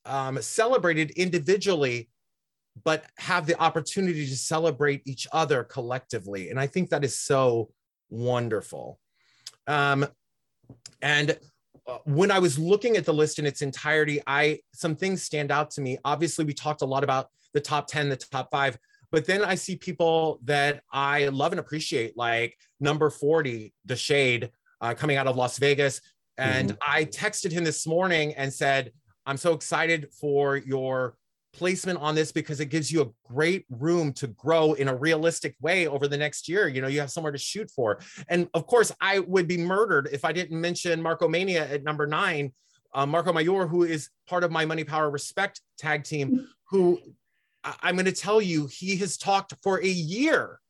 [0.06, 2.08] um, celebrated individually,
[2.84, 6.50] but have the opportunity to celebrate each other collectively.
[6.50, 7.70] And I think that is so
[8.10, 8.98] wonderful.
[9.66, 10.06] Um,
[11.02, 11.38] and
[11.86, 15.50] uh, when I was looking at the list in its entirety, I some things stand
[15.50, 15.98] out to me.
[16.04, 18.78] Obviously, we talked a lot about the top 10, the top five,
[19.10, 24.50] but then I see people that I love and appreciate, like number 40, The Shade,
[24.80, 26.00] uh, coming out of Las Vegas.
[26.38, 28.92] And I texted him this morning and said,
[29.26, 31.16] I'm so excited for your
[31.52, 35.56] placement on this because it gives you a great room to grow in a realistic
[35.60, 36.68] way over the next year.
[36.68, 37.98] You know, you have somewhere to shoot for.
[38.28, 42.06] And of course, I would be murdered if I didn't mention Marco Mania at number
[42.06, 42.52] nine,
[42.94, 47.00] uh, Marco Mayor, who is part of my Money Power Respect tag team, who
[47.64, 50.60] I- I'm going to tell you, he has talked for a year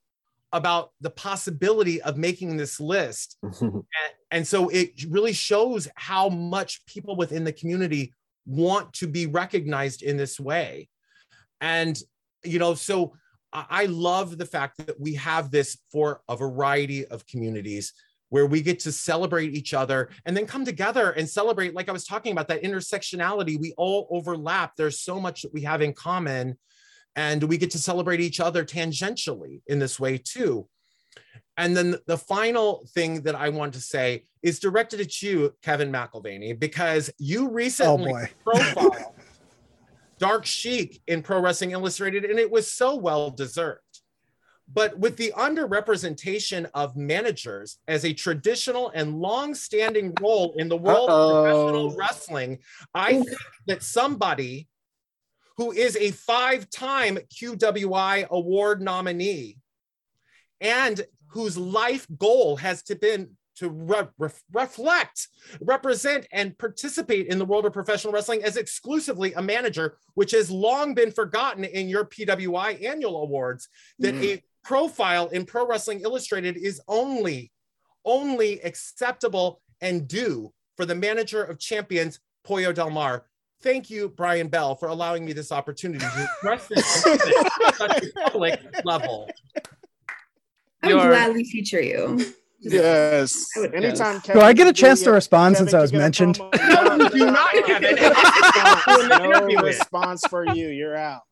[0.52, 3.36] about the possibility of making this list.
[3.60, 3.82] And,
[4.30, 8.12] and so it really shows how much people within the community
[8.46, 10.88] want to be recognized in this way.
[11.60, 11.98] And,
[12.44, 13.14] you know, so
[13.52, 17.92] I love the fact that we have this for a variety of communities
[18.28, 21.74] where we get to celebrate each other and then come together and celebrate.
[21.74, 24.72] Like I was talking about that intersectionality, we all overlap.
[24.76, 26.58] There's so much that we have in common.
[27.14, 30.68] And we get to celebrate each other tangentially in this way too.
[31.56, 35.90] And then the final thing that I want to say is directed at you, Kevin
[35.90, 38.28] McElvaney, because you Oh recently boy.
[38.44, 39.14] profiled
[40.18, 43.80] Dark Sheik in Pro Wrestling Illustrated, and it was so well deserved.
[44.72, 51.08] But with the underrepresentation of managers as a traditional and long-standing role in the world
[51.08, 51.28] Uh-oh.
[51.28, 52.58] of professional wrestling,
[52.92, 54.68] I think that somebody
[55.56, 59.58] who is a five-time QWI award nominee
[60.60, 65.28] and whose life goal has to been to re- ref- reflect,
[65.62, 70.50] represent, and participate in the world of professional wrestling as exclusively a manager, which has
[70.50, 73.68] long been forgotten in your PWI annual awards.
[73.98, 74.24] That Mm.
[74.24, 77.50] a profile in Pro Wrestling Illustrated is only,
[78.04, 83.24] only acceptable and due for the manager of champions, Pollo Del Mar.
[83.62, 88.12] Thank you, Brian Bell, for allowing me this opportunity to express this at such a
[88.20, 89.30] public level.
[90.90, 92.24] I would gladly feature you.
[92.60, 93.46] yes.
[93.56, 94.20] I would- Anytime.
[94.20, 96.40] Do I get a chance to respond Kevin since I was mentioned?
[96.86, 97.94] No, you do not, Kevin.
[98.04, 99.08] Response.
[99.08, 100.68] No No response for you.
[100.68, 101.22] You're out.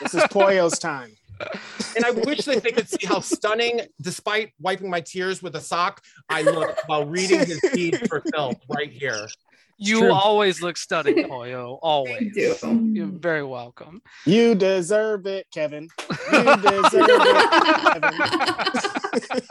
[0.00, 1.10] This is Pollo's time.
[1.96, 5.60] And I wish that they could see how stunning, despite wiping my tears with a
[5.60, 9.26] sock, I look while reading his feed for film right here.
[9.82, 10.12] You true.
[10.12, 11.78] always look stunning, Pollo.
[11.82, 12.32] Always.
[12.34, 12.92] Thank you.
[12.92, 14.02] You're very welcome.
[14.26, 15.88] You deserve it, Kevin.
[16.30, 18.10] You deserve it,
[19.22, 19.40] Kevin.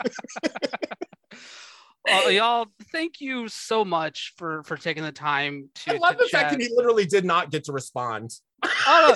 [2.10, 5.94] Uh, y'all, thank you so much for for taking the time to.
[5.94, 8.32] I love to the fact that he literally did not get to respond.
[8.64, 9.14] Oh.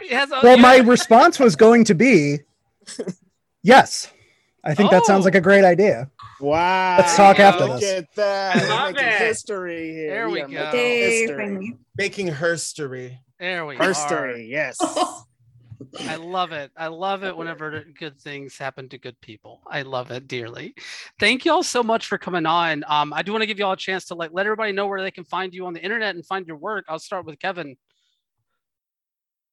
[0.00, 0.62] He has a- Well, yeah.
[0.62, 2.38] my response was going to be
[3.64, 4.12] yes.
[4.64, 5.26] I think that sounds Oh.
[5.26, 6.10] like a great idea.
[6.40, 6.96] Wow.
[6.98, 7.92] Let's talk after Look this.
[8.00, 8.56] at that.
[8.56, 9.18] I love making it.
[9.18, 10.10] history here.
[10.10, 10.70] There we are go.
[10.72, 11.76] making History.
[11.96, 13.18] Making herstory.
[13.38, 13.82] There we are.
[13.88, 14.46] History.
[14.50, 14.78] Yes.
[16.08, 16.70] I love it.
[16.76, 19.60] I love it whenever good things happen to good people.
[19.68, 20.74] I love it dearly.
[21.20, 22.84] Thank you all so much for coming on.
[22.88, 24.86] Um, I do want to give you all a chance to like let everybody know
[24.86, 26.84] where they can find you on the internet and find your work.
[26.88, 27.76] I'll start with Kevin.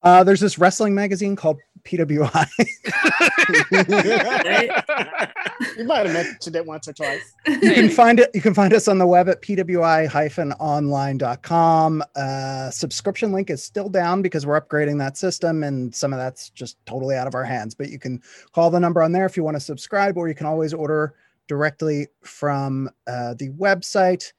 [0.03, 2.47] Uh, there's this wrestling magazine called PWI.
[5.77, 7.33] you might have mentioned it once or twice.
[7.47, 8.29] you can find it.
[8.33, 12.03] You can find us on the web at pwi-online.com.
[12.15, 16.49] Uh, subscription link is still down because we're upgrading that system, and some of that's
[16.49, 17.75] just totally out of our hands.
[17.75, 18.21] But you can
[18.53, 21.15] call the number on there if you want to subscribe, or you can always order
[21.47, 24.31] directly from uh, the website.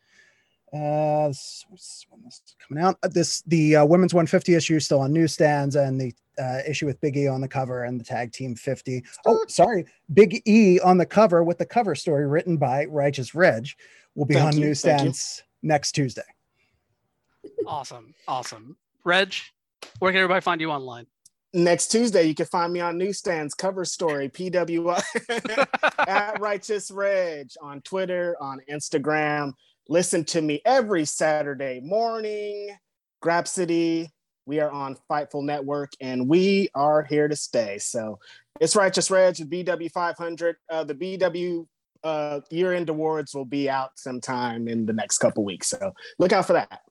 [0.74, 4.84] Uh, s- s- this is coming out, Uh, this the uh, women's 150 issue is
[4.86, 8.04] still on newsstands, and the uh, issue with Big E on the cover and the
[8.04, 9.04] tag team 50.
[9.26, 13.68] Oh, sorry, Big E on the cover with the cover story written by Righteous Reg
[14.14, 14.66] will be Thank on you.
[14.68, 16.22] newsstands next Tuesday.
[17.66, 18.14] Awesome.
[18.26, 18.76] Awesome.
[19.04, 19.34] Reg,
[19.98, 21.06] where can everybody find you online?
[21.54, 25.02] Next Tuesday, you can find me on newsstands cover story PWI
[26.08, 29.52] at Righteous Reg on Twitter, on Instagram.
[29.88, 32.76] Listen to me every Saturday morning.
[33.22, 34.08] Grapsody,
[34.46, 37.78] We are on Fightful Network, and we are here to stay.
[37.78, 38.18] So
[38.60, 40.56] it's Righteous Reg, the BW 500.
[40.70, 41.66] Uh, the BW
[42.04, 45.68] uh, year-end awards will be out sometime in the next couple weeks.
[45.68, 46.82] So look out for that.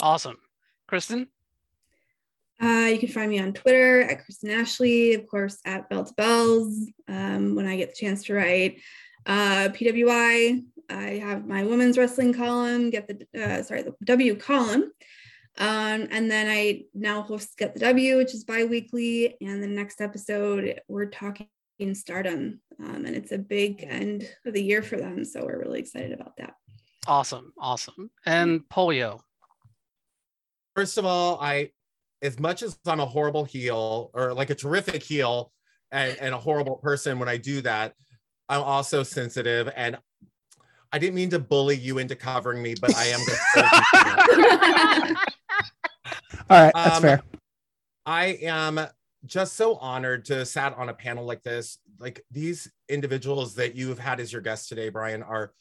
[0.00, 0.36] Awesome,
[0.88, 1.28] Kristen.
[2.60, 6.14] Uh, you can find me on Twitter at Kristen Ashley, of course, at Bell to
[6.14, 8.80] Bells um, when I get the chance to write.
[9.26, 14.92] Uh, PWI, I have my women's wrestling column, get the, uh, sorry, the W column.
[15.58, 19.36] Um, and then I now host Get the W, which is bi weekly.
[19.40, 21.48] And the next episode, we're talking
[21.92, 22.60] stardom.
[22.78, 25.24] Um, and it's a big end of the year for them.
[25.24, 26.54] So we're really excited about that.
[27.06, 27.52] Awesome.
[27.58, 28.10] Awesome.
[28.24, 29.20] And Pollo.
[30.74, 31.70] First of all, I
[32.22, 35.52] as much as I'm a horrible heel or like a terrific heel
[35.90, 37.94] and, and a horrible person when I do that,
[38.48, 39.98] I'm also sensitive and
[40.92, 43.20] I didn't mean to bully you into covering me, but I am.
[46.50, 47.22] All right, that's um, fair.
[48.04, 48.80] I am
[49.24, 51.78] just so honored to sat on a panel like this.
[51.98, 55.52] Like these individuals that you have had as your guests today, Brian, are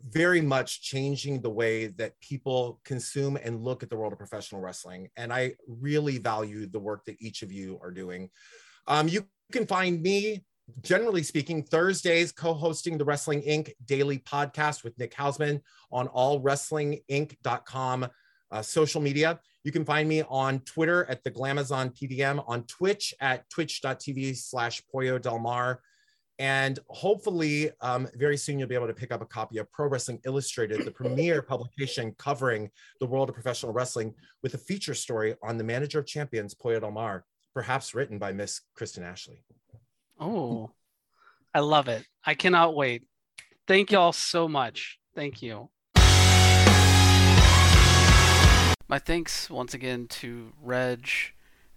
[0.00, 4.60] very much changing the way that people consume and look at the world of professional
[4.60, 5.08] wrestling.
[5.16, 8.30] And I really value the work that each of you are doing.
[8.86, 10.44] Um, you can find me,
[10.82, 13.72] generally speaking, Thursdays co hosting the Wrestling Inc.
[13.84, 15.60] daily podcast with Nick Hausman
[15.92, 18.08] on all allwrestlinginc.com
[18.50, 19.40] uh, social media.
[19.64, 24.82] You can find me on Twitter at the Glamazon PDM, on Twitch at twitch.tv slash
[24.90, 25.80] Pollo Del Mar.
[26.38, 29.88] And hopefully, um, very soon you'll be able to pick up a copy of Pro
[29.88, 35.36] Wrestling Illustrated, the premier publication covering the world of professional wrestling, with a feature story
[35.42, 39.44] on the manager of champions, Pollo Del Mar, perhaps written by Miss Kristen Ashley.
[40.18, 40.70] Oh,
[41.54, 42.06] I love it.
[42.24, 43.04] I cannot wait.
[43.66, 44.98] Thank y'all so much.
[45.14, 45.70] Thank you.
[48.86, 51.08] My thanks once again to Reg,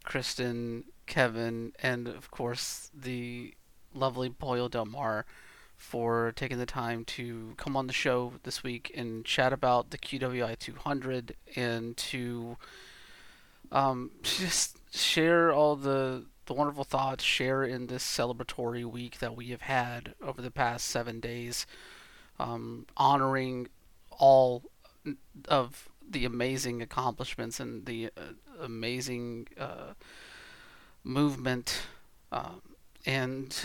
[0.04, 3.54] Kristen, Kevin, and of course the
[3.94, 5.26] lovely Pollo Del Mar
[5.78, 9.98] for taking the time to come on the show this week and chat about the
[9.98, 12.58] QWI 200 and to
[13.72, 19.50] um, just share all the the wonderful thoughts, share in this celebratory week that we
[19.50, 21.68] have had over the past seven days,
[22.40, 23.68] um, honoring
[24.12, 24.64] all
[25.48, 29.94] of the amazing accomplishments and the uh, amazing uh,
[31.04, 31.82] movement
[32.32, 32.62] um,
[33.06, 33.64] and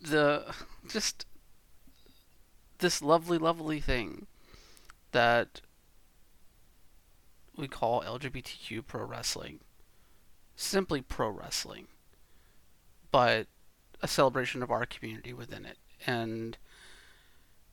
[0.00, 0.44] the
[0.88, 1.26] just
[2.78, 4.26] this lovely, lovely thing
[5.12, 5.60] that
[7.56, 9.60] we call LGBTQ pro wrestling.
[10.56, 11.86] Simply pro wrestling,
[13.12, 13.46] but
[14.02, 15.78] a celebration of our community within it.
[16.06, 16.58] And,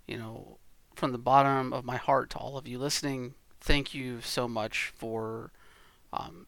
[0.05, 0.59] you know,
[0.93, 4.93] from the bottom of my heart to all of you listening, thank you so much
[4.95, 5.51] for
[6.13, 6.45] um,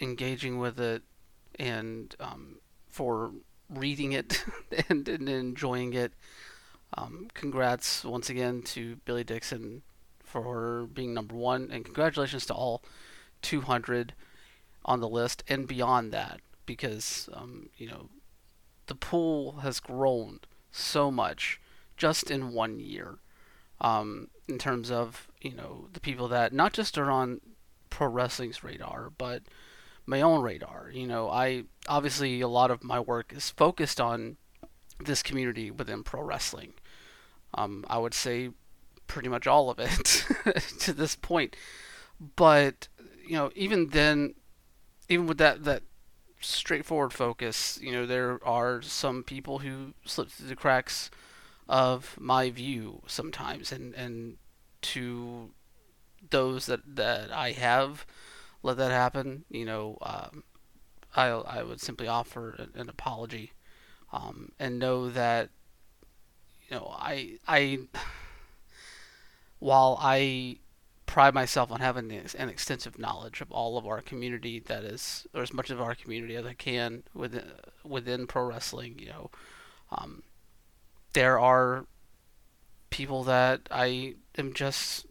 [0.00, 1.02] engaging with it
[1.58, 2.56] and um,
[2.88, 3.32] for
[3.68, 4.44] reading it
[4.88, 6.12] and, and, enjoying it.
[6.96, 9.82] Um, congrats once again to Billy Dixon
[10.24, 12.82] for being number one, and congratulations to all
[13.42, 14.14] 200
[14.84, 18.08] on the list and beyond that, because um, you know
[18.90, 20.40] the pool has grown
[20.72, 21.60] so much
[21.96, 23.18] just in one year.
[23.80, 27.40] Um, in terms of you know the people that not just are on
[27.88, 29.44] pro wrestling's radar, but
[30.06, 30.90] my own radar.
[30.92, 34.36] You know, I obviously a lot of my work is focused on
[34.98, 36.74] this community within pro wrestling.
[37.54, 38.50] Um, I would say
[39.06, 40.26] pretty much all of it
[40.80, 41.54] to this point.
[42.34, 42.88] But
[43.24, 44.34] you know, even then,
[45.08, 45.84] even with that that
[46.40, 51.10] straightforward focus, you know, there are some people who slip through the cracks
[51.68, 54.36] of my view sometimes, and and
[54.82, 55.50] to
[56.30, 58.06] those that that I have
[58.62, 60.44] let that happen, you know, um,
[61.16, 63.52] I I would simply offer an, an apology,
[64.12, 65.50] um, and know that,
[66.68, 67.80] you know, I I
[69.58, 70.58] while I
[71.10, 75.42] pride myself on having an extensive knowledge of all of our community that is or
[75.42, 77.44] as much of our community as I can within
[77.84, 79.30] within pro wrestling you know.
[79.90, 80.22] Um,
[81.12, 81.86] there are
[82.90, 85.06] people that I am just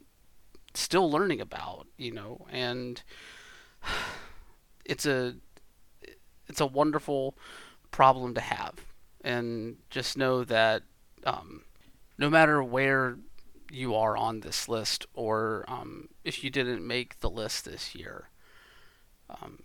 [0.73, 3.03] still learning about you know and
[4.85, 5.35] it's a
[6.47, 7.35] it's a wonderful
[7.91, 8.73] problem to have,
[9.21, 10.83] and just know that
[11.25, 11.63] um,
[12.17, 13.17] no matter where
[13.71, 18.29] you are on this list, or um, if you didn't make the list this year,
[19.29, 19.63] um,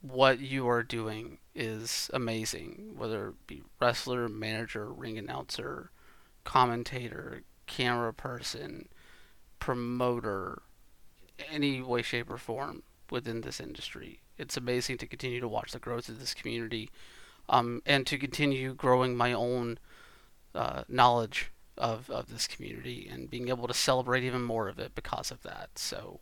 [0.00, 2.94] what you are doing is amazing.
[2.96, 5.90] Whether it be wrestler, manager, ring announcer,
[6.44, 8.88] commentator, camera person,
[9.58, 10.62] promoter,
[11.50, 14.20] any way, shape, or form within this industry.
[14.36, 16.90] It's amazing to continue to watch the growth of this community,
[17.48, 19.78] um, and to continue growing my own
[20.54, 24.94] uh, knowledge of of this community and being able to celebrate even more of it
[24.94, 25.70] because of that.
[25.76, 26.20] So,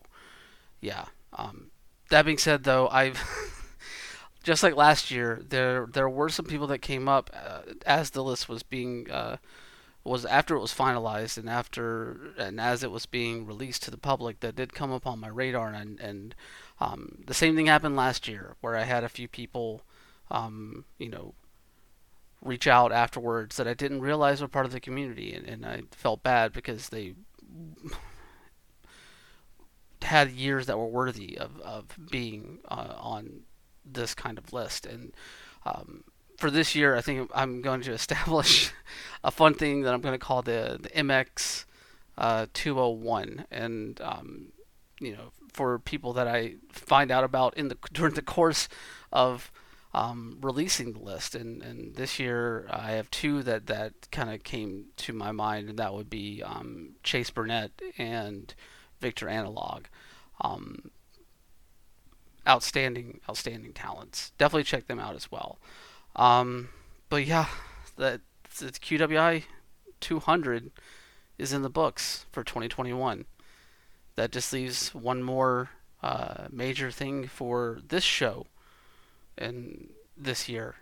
[0.80, 1.06] yeah.
[1.32, 1.70] Um,
[2.10, 3.20] that being said, though, I've
[4.42, 8.22] just like last year, there there were some people that came up uh, as the
[8.24, 9.36] list was being uh,
[10.04, 13.98] was after it was finalized and after and as it was being released to the
[13.98, 16.34] public that did come up on my radar and and
[16.80, 19.82] um, the same thing happened last year where I had a few people
[20.30, 21.34] um, you know
[22.46, 25.82] reach out afterwards that I didn't realize were part of the community and, and I
[25.90, 27.14] felt bad because they
[30.02, 33.42] had years that were worthy of, of being uh, on
[33.84, 34.86] this kind of list.
[34.86, 35.12] And
[35.64, 36.04] um,
[36.38, 38.72] for this year, I think I'm going to establish
[39.24, 41.64] a fun thing that I'm going to call the, the MX
[42.18, 43.46] uh, 201.
[43.50, 44.52] And, um,
[45.00, 48.68] you know, for people that I find out about in the during the course
[49.10, 49.50] of
[49.94, 51.34] um, releasing the list.
[51.34, 55.68] And, and this year, I have two that, that kind of came to my mind,
[55.68, 58.54] and that would be um, Chase Burnett and
[59.00, 59.84] Victor Analog.
[60.40, 60.90] Um,
[62.46, 64.32] outstanding, outstanding talents.
[64.38, 65.58] Definitely check them out as well.
[66.14, 66.68] Um,
[67.08, 67.46] but yeah,
[67.96, 68.20] the,
[68.58, 69.44] the QWI
[70.00, 70.70] 200
[71.38, 73.24] is in the books for 2021.
[74.14, 75.70] That just leaves one more
[76.02, 78.46] uh, major thing for this show
[79.36, 80.76] and this year.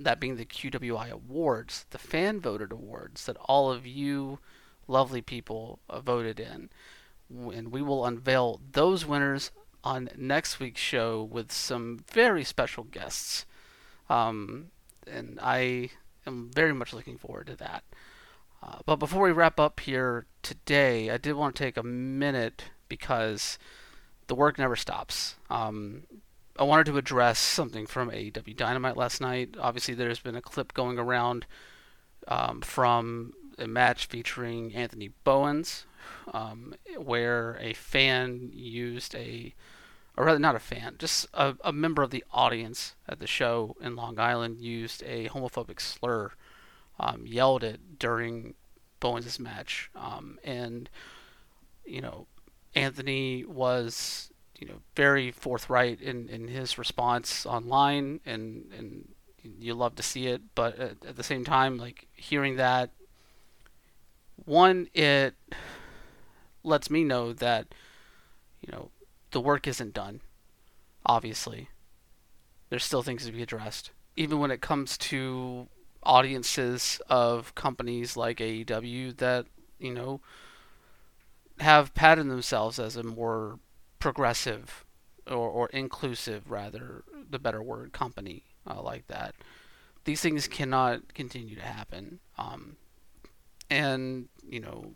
[0.00, 4.38] That being the QWI Awards, the fan voted awards that all of you
[4.86, 6.70] lovely people voted in.
[7.30, 9.50] And we will unveil those winners
[9.82, 13.44] on next week's show with some very special guests.
[14.08, 14.70] Um,
[15.06, 15.90] and I
[16.26, 17.84] am very much looking forward to that.
[18.62, 22.64] Uh, but before we wrap up here today, I did want to take a minute
[22.88, 23.58] because
[24.26, 25.36] the work never stops.
[25.48, 26.04] Um,
[26.58, 29.54] I wanted to address something from AEW Dynamite last night.
[29.60, 31.46] Obviously, there's been a clip going around
[32.26, 35.86] um, from a match featuring Anthony Bowens,
[36.32, 39.54] um, where a fan used a,
[40.16, 43.76] or rather not a fan, just a, a, member of the audience at the show
[43.80, 46.32] in Long Island used a homophobic slur,
[46.98, 48.54] um, yelled it during
[48.98, 50.90] Bowens' match, um, and
[51.84, 52.26] you know
[52.74, 59.08] Anthony was you know very forthright in, in his response online, and and
[59.58, 62.90] you love to see it, but at, at the same time, like hearing that,
[64.44, 65.34] one it
[66.64, 67.74] lets me know that
[68.60, 68.90] you know
[69.30, 70.20] the work isn't done.
[71.06, 71.68] Obviously,
[72.68, 75.68] there's still things to be addressed, even when it comes to
[76.02, 79.46] audiences of companies like AEW that
[79.78, 80.20] you know
[81.60, 83.58] have patterned themselves as a more
[83.98, 84.84] progressive
[85.26, 89.34] or, or inclusive, rather, the better word, company uh, like that.
[90.04, 92.20] These things cannot continue to happen.
[92.38, 92.76] Um,
[93.68, 94.92] and, you know,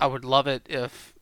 [0.00, 1.14] I would love it if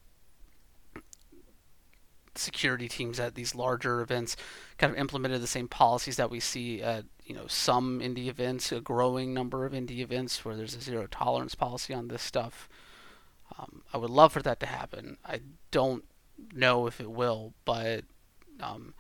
[2.39, 4.37] security teams at these larger events
[4.79, 8.71] kind of implemented the same policies that we see at you know some indie events,
[8.73, 12.69] a growing number of indie events where there's a zero tolerance policy on this stuff.
[13.59, 15.17] Um, I would love for that to happen.
[15.25, 16.05] I don't
[16.53, 18.05] know if it will, but
[18.61, 18.95] um,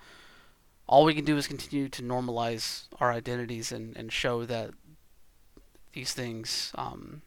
[0.87, 4.70] all we can do is continue to normalize our identities and, and show that
[5.93, 7.23] these things um,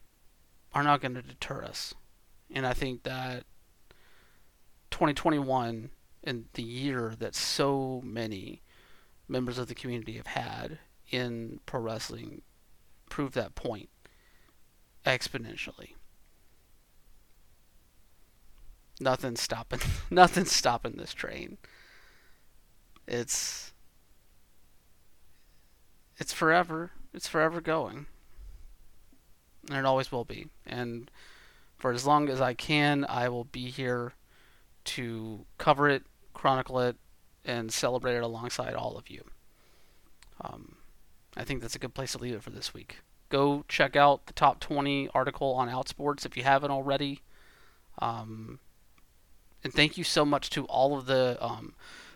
[0.74, 1.94] are not going to deter us.
[2.52, 3.44] And I think that
[4.92, 5.90] 2021
[6.24, 8.62] and the year that so many
[9.28, 10.80] members of the community have had
[11.12, 12.42] in pro wrestling
[13.10, 13.90] proved that point
[15.06, 15.96] exponentially.
[19.00, 21.58] Nothing's stopping nothing's stopping this train.
[23.08, 23.72] It's
[26.18, 26.92] it's forever.
[27.14, 28.08] It's forever going.
[29.70, 30.48] And it always will be.
[30.66, 31.10] And
[31.78, 34.14] for as long as I can, I will be here
[34.86, 36.04] to cover it,
[36.34, 36.98] chronicle it,
[37.46, 39.24] and celebrate it alongside all of you.
[40.42, 40.76] Um,
[41.38, 42.98] I think that's a good place to leave it for this week.
[43.30, 47.22] Go check out the top 20 article on Outsports if you haven't already.
[48.00, 48.60] Um,
[49.64, 51.74] and thank you so much to all of the um,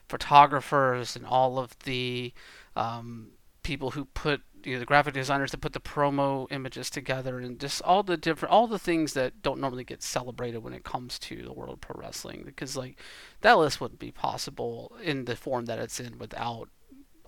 [0.07, 2.33] photographers and all of the
[2.75, 3.29] um,
[3.63, 7.59] people who put you know, the graphic designers that put the promo images together and
[7.59, 11.19] just all the different all the things that don't normally get celebrated when it comes
[11.19, 12.97] to the world of pro wrestling because like
[13.41, 16.69] that list wouldn't be possible in the form that it's in without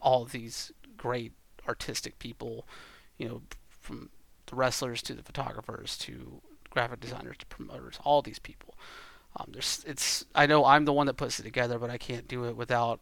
[0.01, 1.33] all these great
[1.67, 2.67] artistic people
[3.17, 4.09] you know from
[4.47, 8.74] the wrestlers to the photographers to graphic designers to promoters all these people
[9.35, 12.27] Um, there's it's I know I'm the one that puts it together, but I can't
[12.27, 12.99] do it without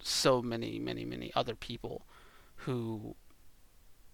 [0.00, 2.06] so many, many, many other people
[2.60, 3.14] who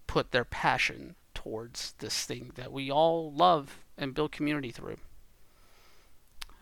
[0.07, 4.99] put their passion towards this thing that we all love and build community through.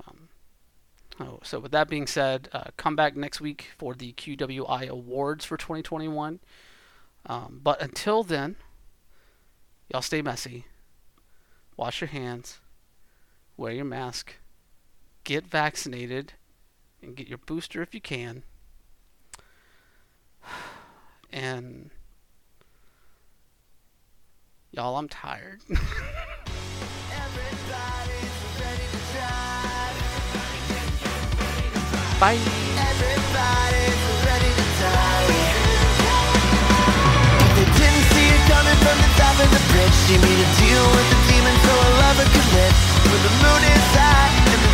[0.07, 0.29] Um,
[1.19, 5.45] oh, so with that being said, uh, come back next week for the QWI Awards
[5.45, 6.41] for 2021.
[7.27, 8.57] Um, but until then,
[9.89, 10.67] y'all stay messy.
[11.77, 12.59] Wash your hands.
[13.57, 14.35] Wear your mask.
[15.31, 16.33] Get vaccinated.
[17.01, 18.43] And get your booster if you can.
[21.33, 21.91] And
[24.73, 25.61] y'all, I'm tired.
[32.19, 32.81] Bye.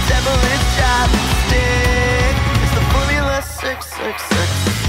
[0.09, 1.11] Devilish job
[1.47, 2.37] stick.
[2.63, 4.86] It's the formula six six six.